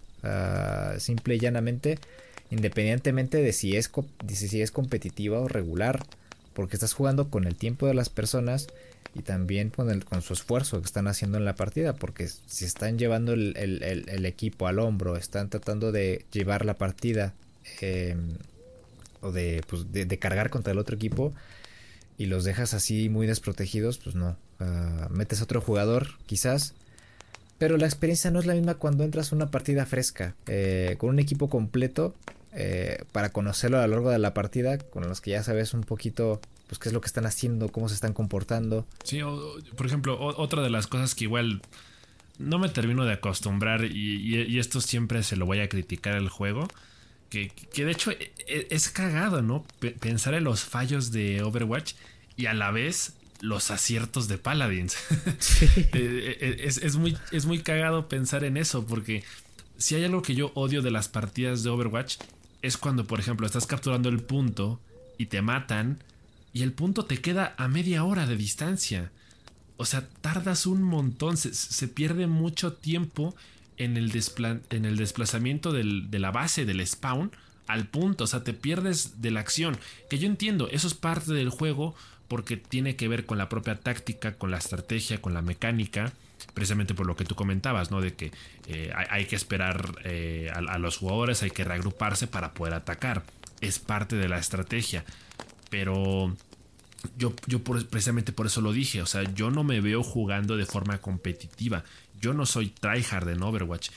[1.00, 2.00] simple y llanamente,
[2.52, 3.92] independientemente de si es,
[4.28, 6.06] si es competitiva o regular,
[6.56, 8.66] porque estás jugando con el tiempo de las personas
[9.14, 13.34] y también con, su esfuerzo que están haciendo en la partida, porque si están llevando
[13.34, 17.36] el, equipo al hombro, están tratando de llevar la partida
[17.82, 18.38] Em,
[19.22, 21.34] o pues, de, de, cargar contra el otro equipo
[22.18, 24.38] y los dejas así muy desprotegidos, pues no.
[24.60, 26.76] Ah, metes a otro jugador, quizás.
[27.58, 31.10] Pero la experiencia no es la misma cuando entras a una partida fresca, eh, con
[31.10, 32.14] un equipo completo,
[32.56, 35.82] eh, para conocerlo a lo largo de la partida, con los que ya sabes un
[35.82, 38.88] poquito pues qué es lo que están haciendo, cómo se están comportando.
[39.04, 39.20] Sí,
[39.78, 41.62] por ejemplo, otra de las cosas que igual
[42.40, 46.28] no me termino de acostumbrar y, y, esto siempre se lo voy a criticar al
[46.28, 46.68] juego
[47.30, 49.66] que, de hecho e, e, es, cagado, ¿no?
[50.00, 51.94] pensar en los fallos de Overwatch
[52.38, 54.98] y a la vez los aciertos de Paladins.
[55.94, 59.24] Eh, eh, es, muy, es muy cagado pensar en eso, porque
[59.78, 62.18] si hay algo que yo odio de las partidas de Overwatch,
[62.62, 64.80] es cuando, por ejemplo, estás capturando el punto
[65.18, 66.00] y te matan
[66.54, 69.12] y el punto te queda a media hora de distancia.
[69.78, 73.36] O sea, tardas un montón, se pierde mucho tiempo
[73.78, 74.12] en el,
[74.70, 77.32] en el desplazamiento de la base del spawn
[77.68, 79.78] al punto, o sea, te pierdes de la acción.
[80.10, 81.96] Que yo entiendo, eso es parte del juego
[82.28, 86.14] porque tiene que ver con la propia táctica, con la estrategia, con la mecánica,
[86.54, 88.02] precisamente por lo que tú comentabas, ¿no?
[88.02, 88.32] De que
[88.68, 93.24] eh, hay, que esperar eh, a, los jugadores, hay que reagruparse para poder atacar.
[93.62, 95.04] Es parte de la estrategia.
[95.70, 96.36] Pero
[97.18, 100.66] yo, yo precisamente por eso lo dije, o sea, yo no me veo jugando de
[100.66, 101.84] forma competitiva
[102.26, 103.90] yo no soy tryhard en Overwatch.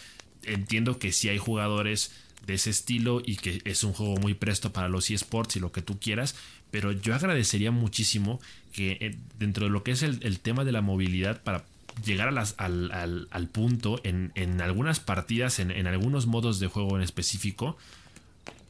[0.44, 2.12] Entiendo que sí hay jugadores
[2.46, 5.72] de ese estilo y que es un juego muy presto para los eSports y lo
[5.72, 6.34] que tú quieras,
[6.70, 8.40] pero yo agradecería muchísimo
[8.72, 11.64] que eh, dentro de lo que es el, tema de la movilidad para
[12.04, 17.02] llegar a las, al, punto en, algunas partidas, en, en, algunos modos de juego en
[17.02, 17.76] específico,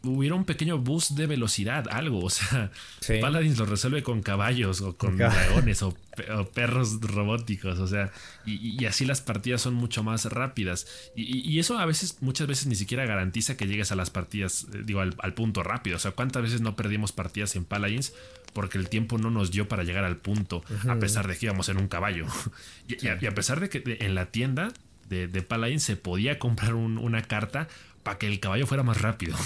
[0.02, 2.24] hubiera un pequeño boost de velocidad, algo.
[2.24, 2.70] O sea,
[3.20, 5.96] Paladins lo resuelve con caballos o con dragones o,
[6.54, 7.78] perros robóticos.
[7.78, 8.12] O sea,
[8.44, 10.86] y, así las partidas son mucho más rápidas.
[11.14, 14.82] Y, eso a veces, muchas veces ni siquiera garantiza que llegues a las partidas, eh,
[14.84, 15.96] digo, al, punto rápido.
[15.96, 18.12] O sea, ¿cuántas veces no perdimos partidas en Paladins?
[18.52, 21.68] Porque el tiempo no nos dio para llegar al punto, a pesar de que íbamos
[21.68, 22.26] en un caballo.
[22.88, 24.72] y, a, pesar de que en la tienda
[25.08, 27.68] de, de Paladins se podía comprar una carta
[28.02, 29.36] para que el caballo fuera más rápido.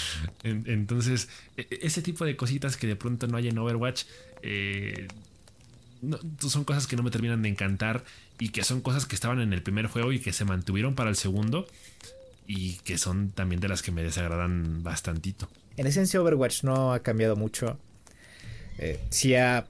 [0.44, 4.04] Entonces, e, e, ese tipo de cositas que de pronto no hay en Overwatch,
[4.42, 5.08] eh,
[6.38, 8.04] son cosas que no me terminan de encantar
[8.38, 11.10] y que son cosas que estaban en el primer juego y que se mantuvieron para
[11.10, 11.66] el segundo
[12.46, 15.48] y que son también de las que me desagradan bastantito.
[15.76, 17.78] En esencia, Overwatch no ha cambiado mucho.
[18.78, 19.66] Eh, sí ha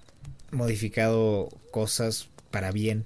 [0.50, 3.05] modificado cosas para bien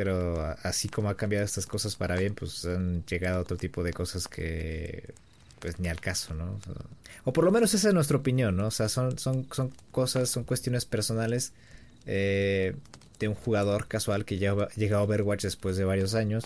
[0.00, 3.92] pero así como ha cambiado estas cosas para bien, pues han llegado otro tipo de
[3.92, 5.12] cosas que
[5.58, 6.58] pues ni al caso, ¿no?
[7.24, 8.68] O, por lo menos esa es nuestra opinión, ¿no?
[8.68, 11.52] O sea, son, son, son cosas, son cuestiones personales
[12.06, 12.74] eh,
[13.18, 16.44] de un jugador casual que ya llega a Overwatch después de varios años.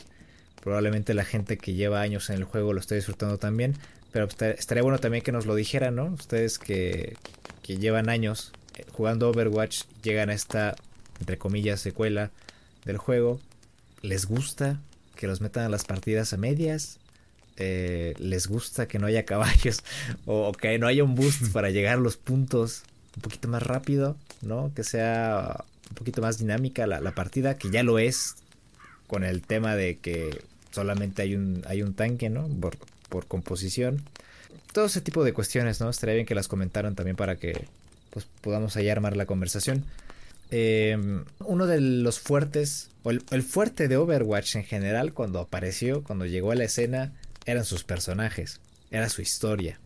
[0.61, 3.77] Probablemente la gente que lleva años en el juego lo esté disfrutando también,
[4.11, 6.07] pero estaría bueno también que nos lo dijeran, ¿no?
[6.07, 7.17] Ustedes que,
[7.63, 10.75] que llevan años eh, jugando Overwatch, llegan a esta,
[11.21, 12.33] entre comillas, secuela
[12.85, 13.41] del juego.
[14.03, 14.81] Les gusta
[15.17, 16.99] que los metan a las partidas a medias.
[17.57, 19.85] Eh, les gusta que no haya caballos
[20.27, 22.83] o, que no haya un boost para llegar a los puntos
[23.17, 24.73] un poquito más rápido, ¿no?
[24.75, 28.37] Que sea un poquito más dinámica la, partida, que ya lo es
[29.07, 32.49] con el tema de que solamente hay un, hay un tanque, ¿no?
[32.49, 32.77] Por,
[33.09, 34.03] por composición.
[34.73, 35.89] Todo ese tipo de cuestiones, ¿no?
[35.89, 37.69] Estaría bien que las comentaran también para que
[38.11, 39.85] pues, podamos ahí armar la conversación.
[40.51, 46.27] Em, uno de los fuertes, o el, fuerte de Overwatch en general, cuando apareció, cuando
[46.27, 47.13] llegó a la escena,
[47.47, 49.79] eran sus personajes, era su historia.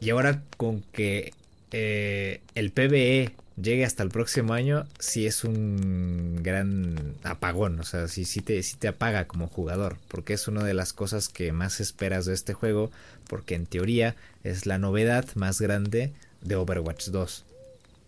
[0.00, 1.32] y ahora con que
[1.72, 7.80] eh, el PBE llegue hasta el próximo año, sí es un gran apagón.
[7.80, 9.96] O sea, sí, sí, te, sí te apaga como jugador.
[10.08, 12.90] Porque es una de las cosas que más esperas de este juego.
[13.28, 16.12] Porque en teoría es la novedad más grande
[16.42, 17.45] de Overwatch 2.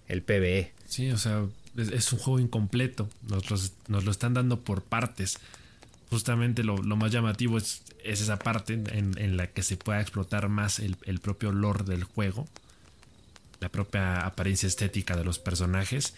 [0.08, 0.72] El PBE.
[0.86, 1.44] Sí, o sea,
[1.76, 3.08] es, un juego incompleto.
[3.28, 5.38] Nos, nos, lo están dando por partes.
[6.10, 10.78] Justamente lo, más llamativo es, es esa parte en, la que se pueda explotar más
[10.78, 12.46] el, el propio lore del juego
[13.60, 16.14] la propia apariencia estética de los personajes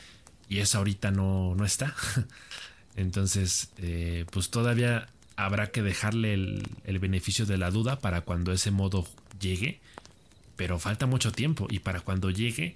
[0.48, 1.94] y eso ahorita no, no está.
[2.96, 8.52] Entonces, eh, pues todavía habrá que dejarle el, el, beneficio de la duda para cuando
[8.52, 9.06] ese modo
[9.40, 9.80] llegue,
[10.56, 12.74] pero falta mucho tiempo y para cuando llegue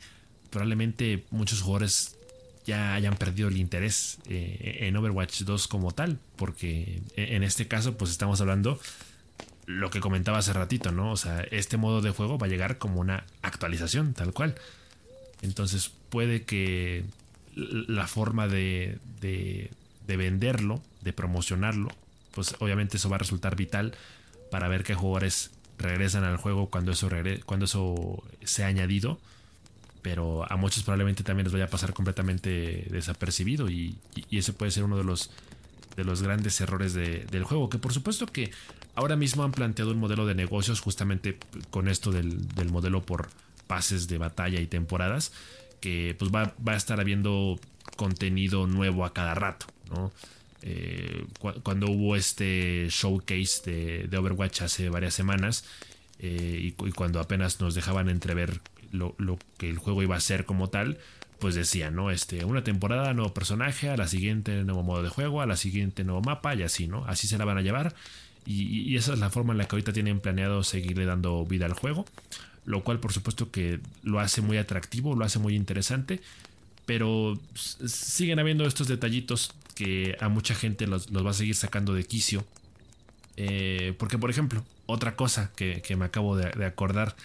[0.54, 2.16] probablemente muchos jugadores
[2.64, 7.98] ya hayan perdido el interés eh, en Overwatch 2 como tal, porque en este caso
[7.98, 8.78] pues estamos hablando
[9.66, 11.10] lo que comentaba hace ratito, ¿no?
[11.10, 14.54] O sea, este modo de juego va a llegar como una actualización, tal cual.
[15.42, 17.04] Entonces puede que
[17.56, 19.70] la forma de, de,
[20.06, 21.90] venderlo, de promocionarlo,
[22.30, 23.96] pues obviamente eso va a resultar vital
[24.52, 27.08] para ver qué jugadores regresan al juego cuando eso,
[27.44, 29.18] cuando eso sea añadido.
[30.04, 33.96] Pero a muchos probablemente también les vaya a pasar completamente desapercibido y,
[34.30, 35.30] ese puede ser uno de los
[35.96, 37.70] de los grandes errores del juego.
[37.70, 38.50] Que por supuesto que
[38.96, 41.38] ahora mismo han planteado un modelo de negocios justamente
[41.70, 42.36] con esto del,
[42.70, 43.30] modelo por
[43.66, 45.32] pases de batalla y temporadas.
[45.80, 47.58] Que pues va, a estar habiendo
[47.96, 49.64] contenido nuevo a cada rato.
[49.88, 50.12] ¿no?
[50.60, 51.24] Eh,
[51.62, 55.64] cuando hubo este showcase de, Overwatch hace varias semanas.
[56.18, 58.60] Eh, y, cuando apenas nos dejaban entrever
[58.94, 60.98] lo, lo que el juego iba a ser como tal
[61.44, 62.10] pues decía, ¿no?
[62.10, 66.02] Este, una temporada, nuevo personaje, a la siguiente nuevo modo de juego, a la siguiente
[66.02, 67.04] nuevo mapa y así, ¿no?
[67.04, 67.94] Así se la van a llevar.
[68.46, 71.74] Y, esa es la forma en la que ahorita tienen planeado seguirle dando vida al
[71.74, 72.06] juego.
[72.64, 76.22] Lo cual, por supuesto, que lo hace muy atractivo, lo hace muy interesante.
[76.86, 82.04] Pero siguen habiendo estos detallitos que a mucha gente los, va a seguir sacando de
[82.04, 82.46] quicio.
[83.36, 87.16] Eh, porque, por ejemplo, otra cosa que, me acabo de acordar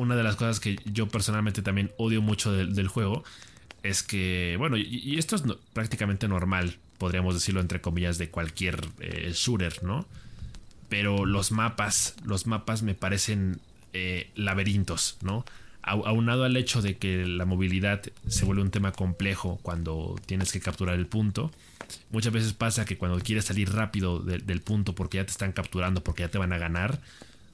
[0.00, 3.22] una de las cosas que yo personalmente también odio mucho del, juego
[3.82, 5.42] es que, bueno, y, esto es
[5.74, 10.06] prácticamente normal, podríamos decirlo entre comillas, de cualquier eh, shooter, ¿no?
[10.88, 13.60] Pero los mapas, los mapas me parecen
[13.92, 15.44] eh, laberintos, ¿no?
[15.82, 20.60] Aunado al hecho de que la movilidad se vuelve un tema complejo cuando tienes que
[20.60, 21.50] capturar el punto,
[22.10, 26.02] muchas veces pasa que cuando quieres salir rápido del punto porque ya te están capturando,
[26.02, 27.00] porque ya te van a ganar,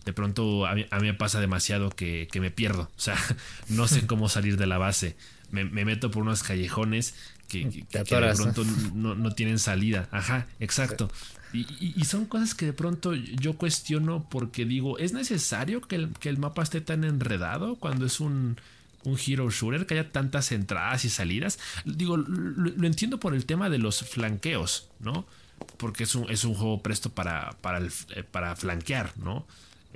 [0.07, 2.83] de pronto a mí, me pasa demasiado que, me pierdo.
[2.97, 3.17] O sea,
[3.69, 5.17] no sé cómo salir de la base.
[5.51, 7.15] Me, meto por unos callejones
[7.49, 10.09] que, de pronto no, tienen salida.
[10.13, 11.11] Ajá, exacto.
[11.53, 16.63] Y, son cosas que de pronto yo cuestiono porque digo, ¿es necesario que el, mapa
[16.63, 18.61] esté tan enredado cuando es un,
[19.03, 21.59] un hero shooter, que haya tantas entradas y salidas?
[21.85, 25.27] Digo, lo, entiendo por el tema de los flanqueos, ¿no?
[25.79, 29.47] Porque es un, es un juego presto para, para, eh, para flanquear, ¿no?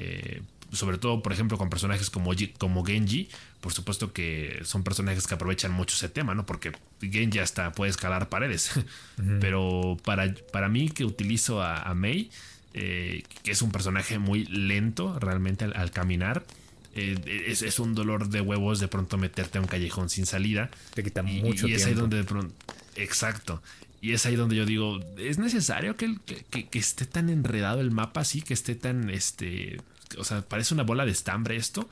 [0.03, 0.41] Eh,
[0.73, 3.29] sobre todo, por ejemplo, con personajes como, como Genji,
[3.61, 6.47] por supuesto que son personajes que aprovechan mucho ese tema, ¿no?
[6.47, 6.73] Porque
[7.03, 8.71] Genji hasta puede escalar paredes.
[9.41, 12.31] Pero para, para mí, que utilizo a, Mei,
[12.73, 16.47] eh, que es un personaje muy lento realmente al, caminar,
[16.95, 20.71] eh, es, un dolor de huevos de pronto meterte a un callejón sin salida.
[20.95, 22.55] Te quita mucho y, es ahí donde de pronto.
[22.97, 23.61] Exacto.
[24.03, 28.23] Y es ahí donde yo digo, ¿es necesario que, que, esté tan enredado el mapa
[28.23, 28.41] así?
[28.41, 29.79] Que esté tan, este,
[30.17, 31.89] o sea, parece una bola de estambre esto.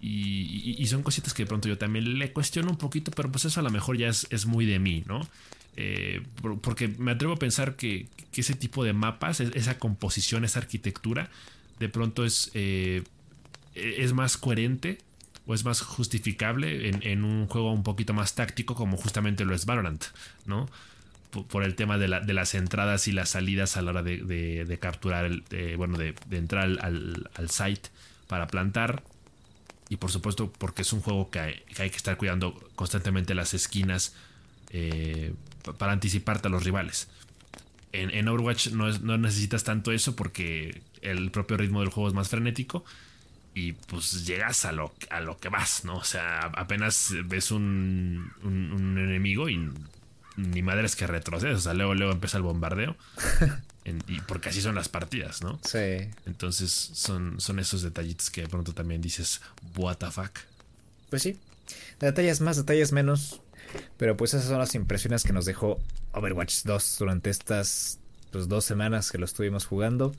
[0.00, 3.60] Y, son cositas que de pronto yo también le cuestiono un poquito, pero pues eso
[3.60, 5.28] a lo mejor ya es, muy de mí, ¿no?
[5.76, 6.22] Eh,
[6.62, 11.28] porque me atrevo a pensar que, ese tipo de mapas, esa composición, esa arquitectura,
[11.78, 13.04] de pronto es, eh,
[13.74, 14.98] es más coherente
[15.46, 19.54] o es más justificable en, en, un juego un poquito más táctico como justamente lo
[19.54, 20.02] es Valorant,
[20.46, 20.66] ¿no?
[21.30, 25.30] Por el tema de, las entradas y las salidas a la hora de, capturar,
[25.76, 27.88] bueno, de, entrar al, site
[28.26, 29.02] para plantar.
[29.88, 34.14] Y por supuesto, porque es un juego que hay que, estar cuidando constantemente las esquinas
[34.70, 35.32] eh,
[35.78, 37.08] para anticiparte a los rivales.
[37.92, 42.84] En, Overwatch no, necesitas tanto eso porque el propio ritmo del juego es más frenético.
[43.52, 44.94] Y pues llegas a lo,
[45.40, 45.96] que vas, ¿no?
[45.96, 49.58] O sea, apenas ves un, un enemigo y
[50.36, 51.58] ni madres que retrocedes.
[51.58, 52.96] O sea, luego, luego empieza el bombardeo.
[54.06, 55.58] y porque así son las partidas, ¿no?
[55.64, 56.08] Sí.
[56.26, 59.40] Entonces son, son esos detallitos que de pronto también dices,
[59.76, 60.38] what the fuck.
[61.08, 61.38] Pues sí.
[61.98, 63.40] Detalles más, detalles menos.
[63.96, 65.80] Pero pues esas son las impresiones que nos dejó
[66.12, 67.98] Overwatch 2 durante estas
[68.30, 70.12] pues, dos semanas que lo estuvimos jugando.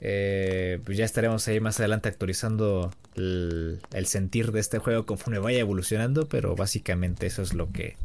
[0.00, 5.60] Eh, pues ya estaremos ahí más adelante actualizando el, sentir de este juego conforme vaya
[5.60, 7.96] evolucionando, pero básicamente eso es lo que,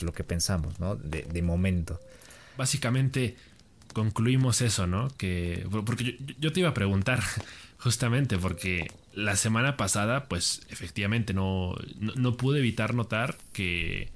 [0.00, 0.96] lo que pensamos, ¿no?
[0.96, 2.00] De, de momento.
[2.56, 3.36] Básicamente
[3.92, 5.08] concluimos eso, ¿no?
[5.16, 7.22] Que, porque yo, te iba a preguntar,
[7.78, 14.08] justamente, porque la semana pasada, pues efectivamente no, no, pude evitar notar que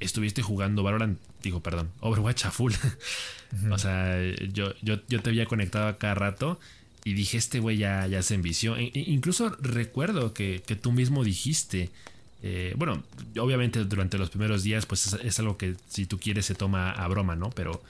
[0.00, 2.72] estuviste jugando Valorant, digo, perdón, Overwatch a full.
[3.70, 4.18] o sea,
[4.52, 6.58] yo, yo, yo, te había conectado a cada rato
[7.04, 8.76] y dije, este güey ya, ya se envició.
[8.76, 11.90] E, e, incluso recuerdo que, que, tú mismo dijiste,
[12.42, 13.02] eh, bueno,
[13.38, 16.90] obviamente durante los primeros días, pues es, es, algo que si tú quieres se toma
[16.90, 17.50] a broma, ¿no?
[17.50, 17.82] Pero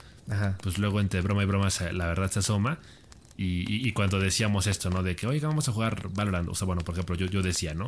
[0.63, 2.79] pues luego entre broma y broma la verdad se asoma.
[3.43, 5.03] Y, cuando decíamos esto, ¿no?
[5.03, 6.47] De que, oiga, vamos a jugar Valorant.
[6.51, 7.87] O sea, bueno, por ejemplo, yo, yo decía, ¿no?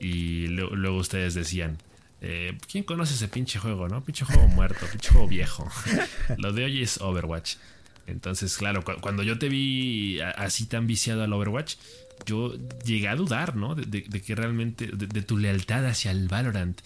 [0.00, 1.78] Y luego ustedes decían,
[2.20, 4.02] eh, ¿quién conoce ese pinche juego, no?
[4.02, 5.70] Pinche juego muerto, pinche juego viejo.
[6.38, 7.54] Lo de hoy es Overwatch.
[8.08, 11.76] Entonces, claro, cuando yo te vi así tan viciado al Overwatch,
[12.26, 12.54] yo
[12.84, 13.74] llegué a dudar, ¿no?
[13.74, 16.80] De, que realmente, de, tu lealtad hacia el Valorant.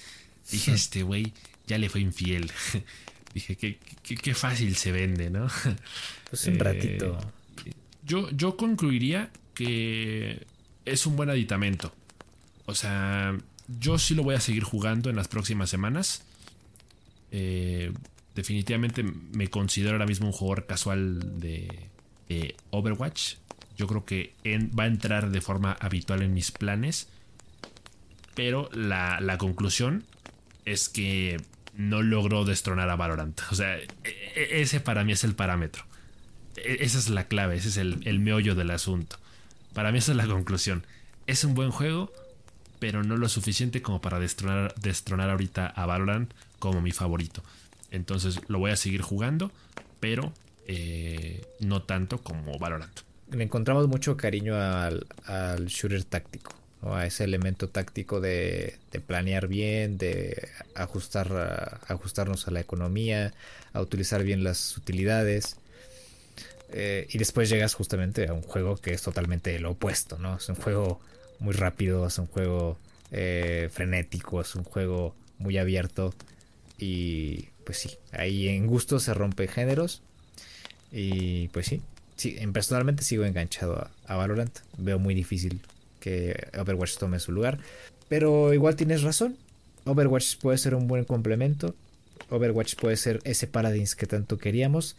[0.51, 1.32] Dije, este güey
[1.66, 2.51] ya le fue infiel.
[3.35, 5.49] Dije, qué, qué, fácil se vende, ¿no?
[6.30, 7.18] Pues un ratito.
[7.64, 7.72] Eh,
[8.05, 10.47] yo, yo concluiría que
[10.85, 11.95] es un buen aditamento.
[12.66, 13.37] O sea,
[13.80, 16.22] yo sí lo voy a seguir jugando en las próximas semanas.
[17.30, 17.93] Eh,
[18.35, 21.91] definitivamente me considero ahora mismo un jugador casual de,
[22.70, 23.35] Overwatch.
[23.76, 24.34] Yo creo que
[24.78, 27.08] va a entrar de forma habitual en mis planes.
[28.34, 30.04] Pero la, conclusión
[30.64, 31.40] es que
[31.76, 33.40] no logró destronar a Valorant.
[33.50, 35.84] O sea, e, e, ese para mí es el parámetro.
[36.56, 39.18] E, esa es la clave, ese es el, meollo del asunto.
[39.72, 40.84] Para mí esa es la conclusión.
[41.26, 42.12] Es un buen juego,
[42.78, 47.42] pero no lo suficiente como para destronar, destronar ahorita a Valorant como mi favorito.
[47.90, 49.52] Entonces lo voy a seguir jugando,
[50.00, 50.32] pero
[50.66, 53.00] eh, no tanto como Valorant.
[53.35, 55.07] Le encontramos mucho cariño al,
[55.66, 63.32] shooter táctico a ese elemento táctico de, planear bien, de ajustar, ajustarnos a la economía,
[63.72, 65.57] a utilizar bien las utilidades.
[66.70, 70.37] Eh, y después llegas justamente a un juego que es totalmente lo opuesto, ¿no?
[70.37, 71.01] Es un juego
[71.39, 72.76] muy rápido, es un juego
[73.11, 76.14] eh, frenético, es un juego muy abierto.
[76.78, 80.03] Y pues sí, ahí en gusto se rompe géneros.
[80.93, 81.82] Y pues sí,
[82.16, 84.58] sí, personalmente sigo enganchado a, Valorant.
[84.78, 85.60] Veo muy difícil
[86.00, 87.58] que Overwatch tome su lugar.
[88.08, 89.36] Pero igual tienes razón.
[89.84, 91.74] Overwatch puede ser un buen complemento.
[92.30, 94.96] Overwatch puede ser ese Paladins que tanto queríamos.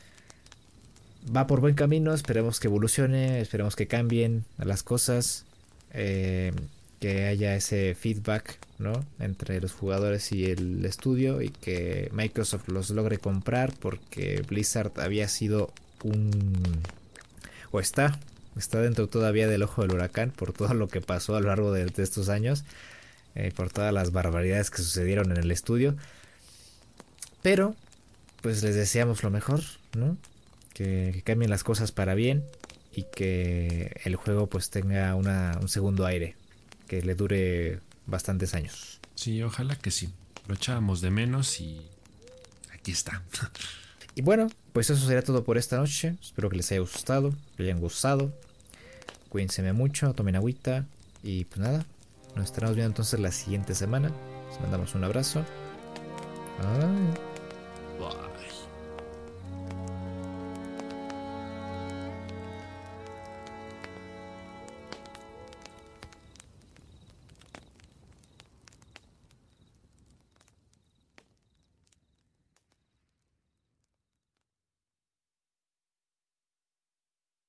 [1.36, 5.45] Va por buen camino, esperemos que evolucione, esperemos que cambien las cosas,
[5.91, 6.51] eh,
[6.99, 9.05] que haya ese feedback ¿no?
[9.20, 15.28] entre los jugadores y el estudio y que Microsoft los logre comprar porque Blizzard había
[15.28, 15.72] sido
[16.03, 16.53] un...
[17.76, 18.19] o está
[18.57, 21.71] está dentro todavía del ojo del huracán por todo lo que pasó a lo largo
[21.71, 22.63] de, estos años,
[23.36, 25.95] eh, por todas las barbaridades que sucedieron en el estudio.
[27.41, 27.76] Pero,
[28.41, 29.61] pues les deseamos lo mejor,
[29.95, 30.17] ¿no?
[30.73, 32.43] Que, cambien las cosas para bien
[32.93, 36.36] y que el juego pues tenga un segundo aire,
[36.88, 38.99] que le dure bastantes años.
[39.15, 40.09] Sí, ojalá que sí.
[40.47, 41.82] Lo echábamos de menos y
[42.71, 43.23] aquí está.
[44.13, 46.17] Y bueno, pues eso sería todo por esta noche.
[46.21, 48.34] Espero que les haya gustado, que hayan gustado.
[49.30, 50.84] Cuídense mucho, tomen agüita.
[51.23, 51.86] Y pues nada,
[52.36, 54.11] nos estaremos viendo entonces la siguiente semana.
[54.49, 55.45] Les mandamos un abrazo.
[56.59, 58.35] Ay.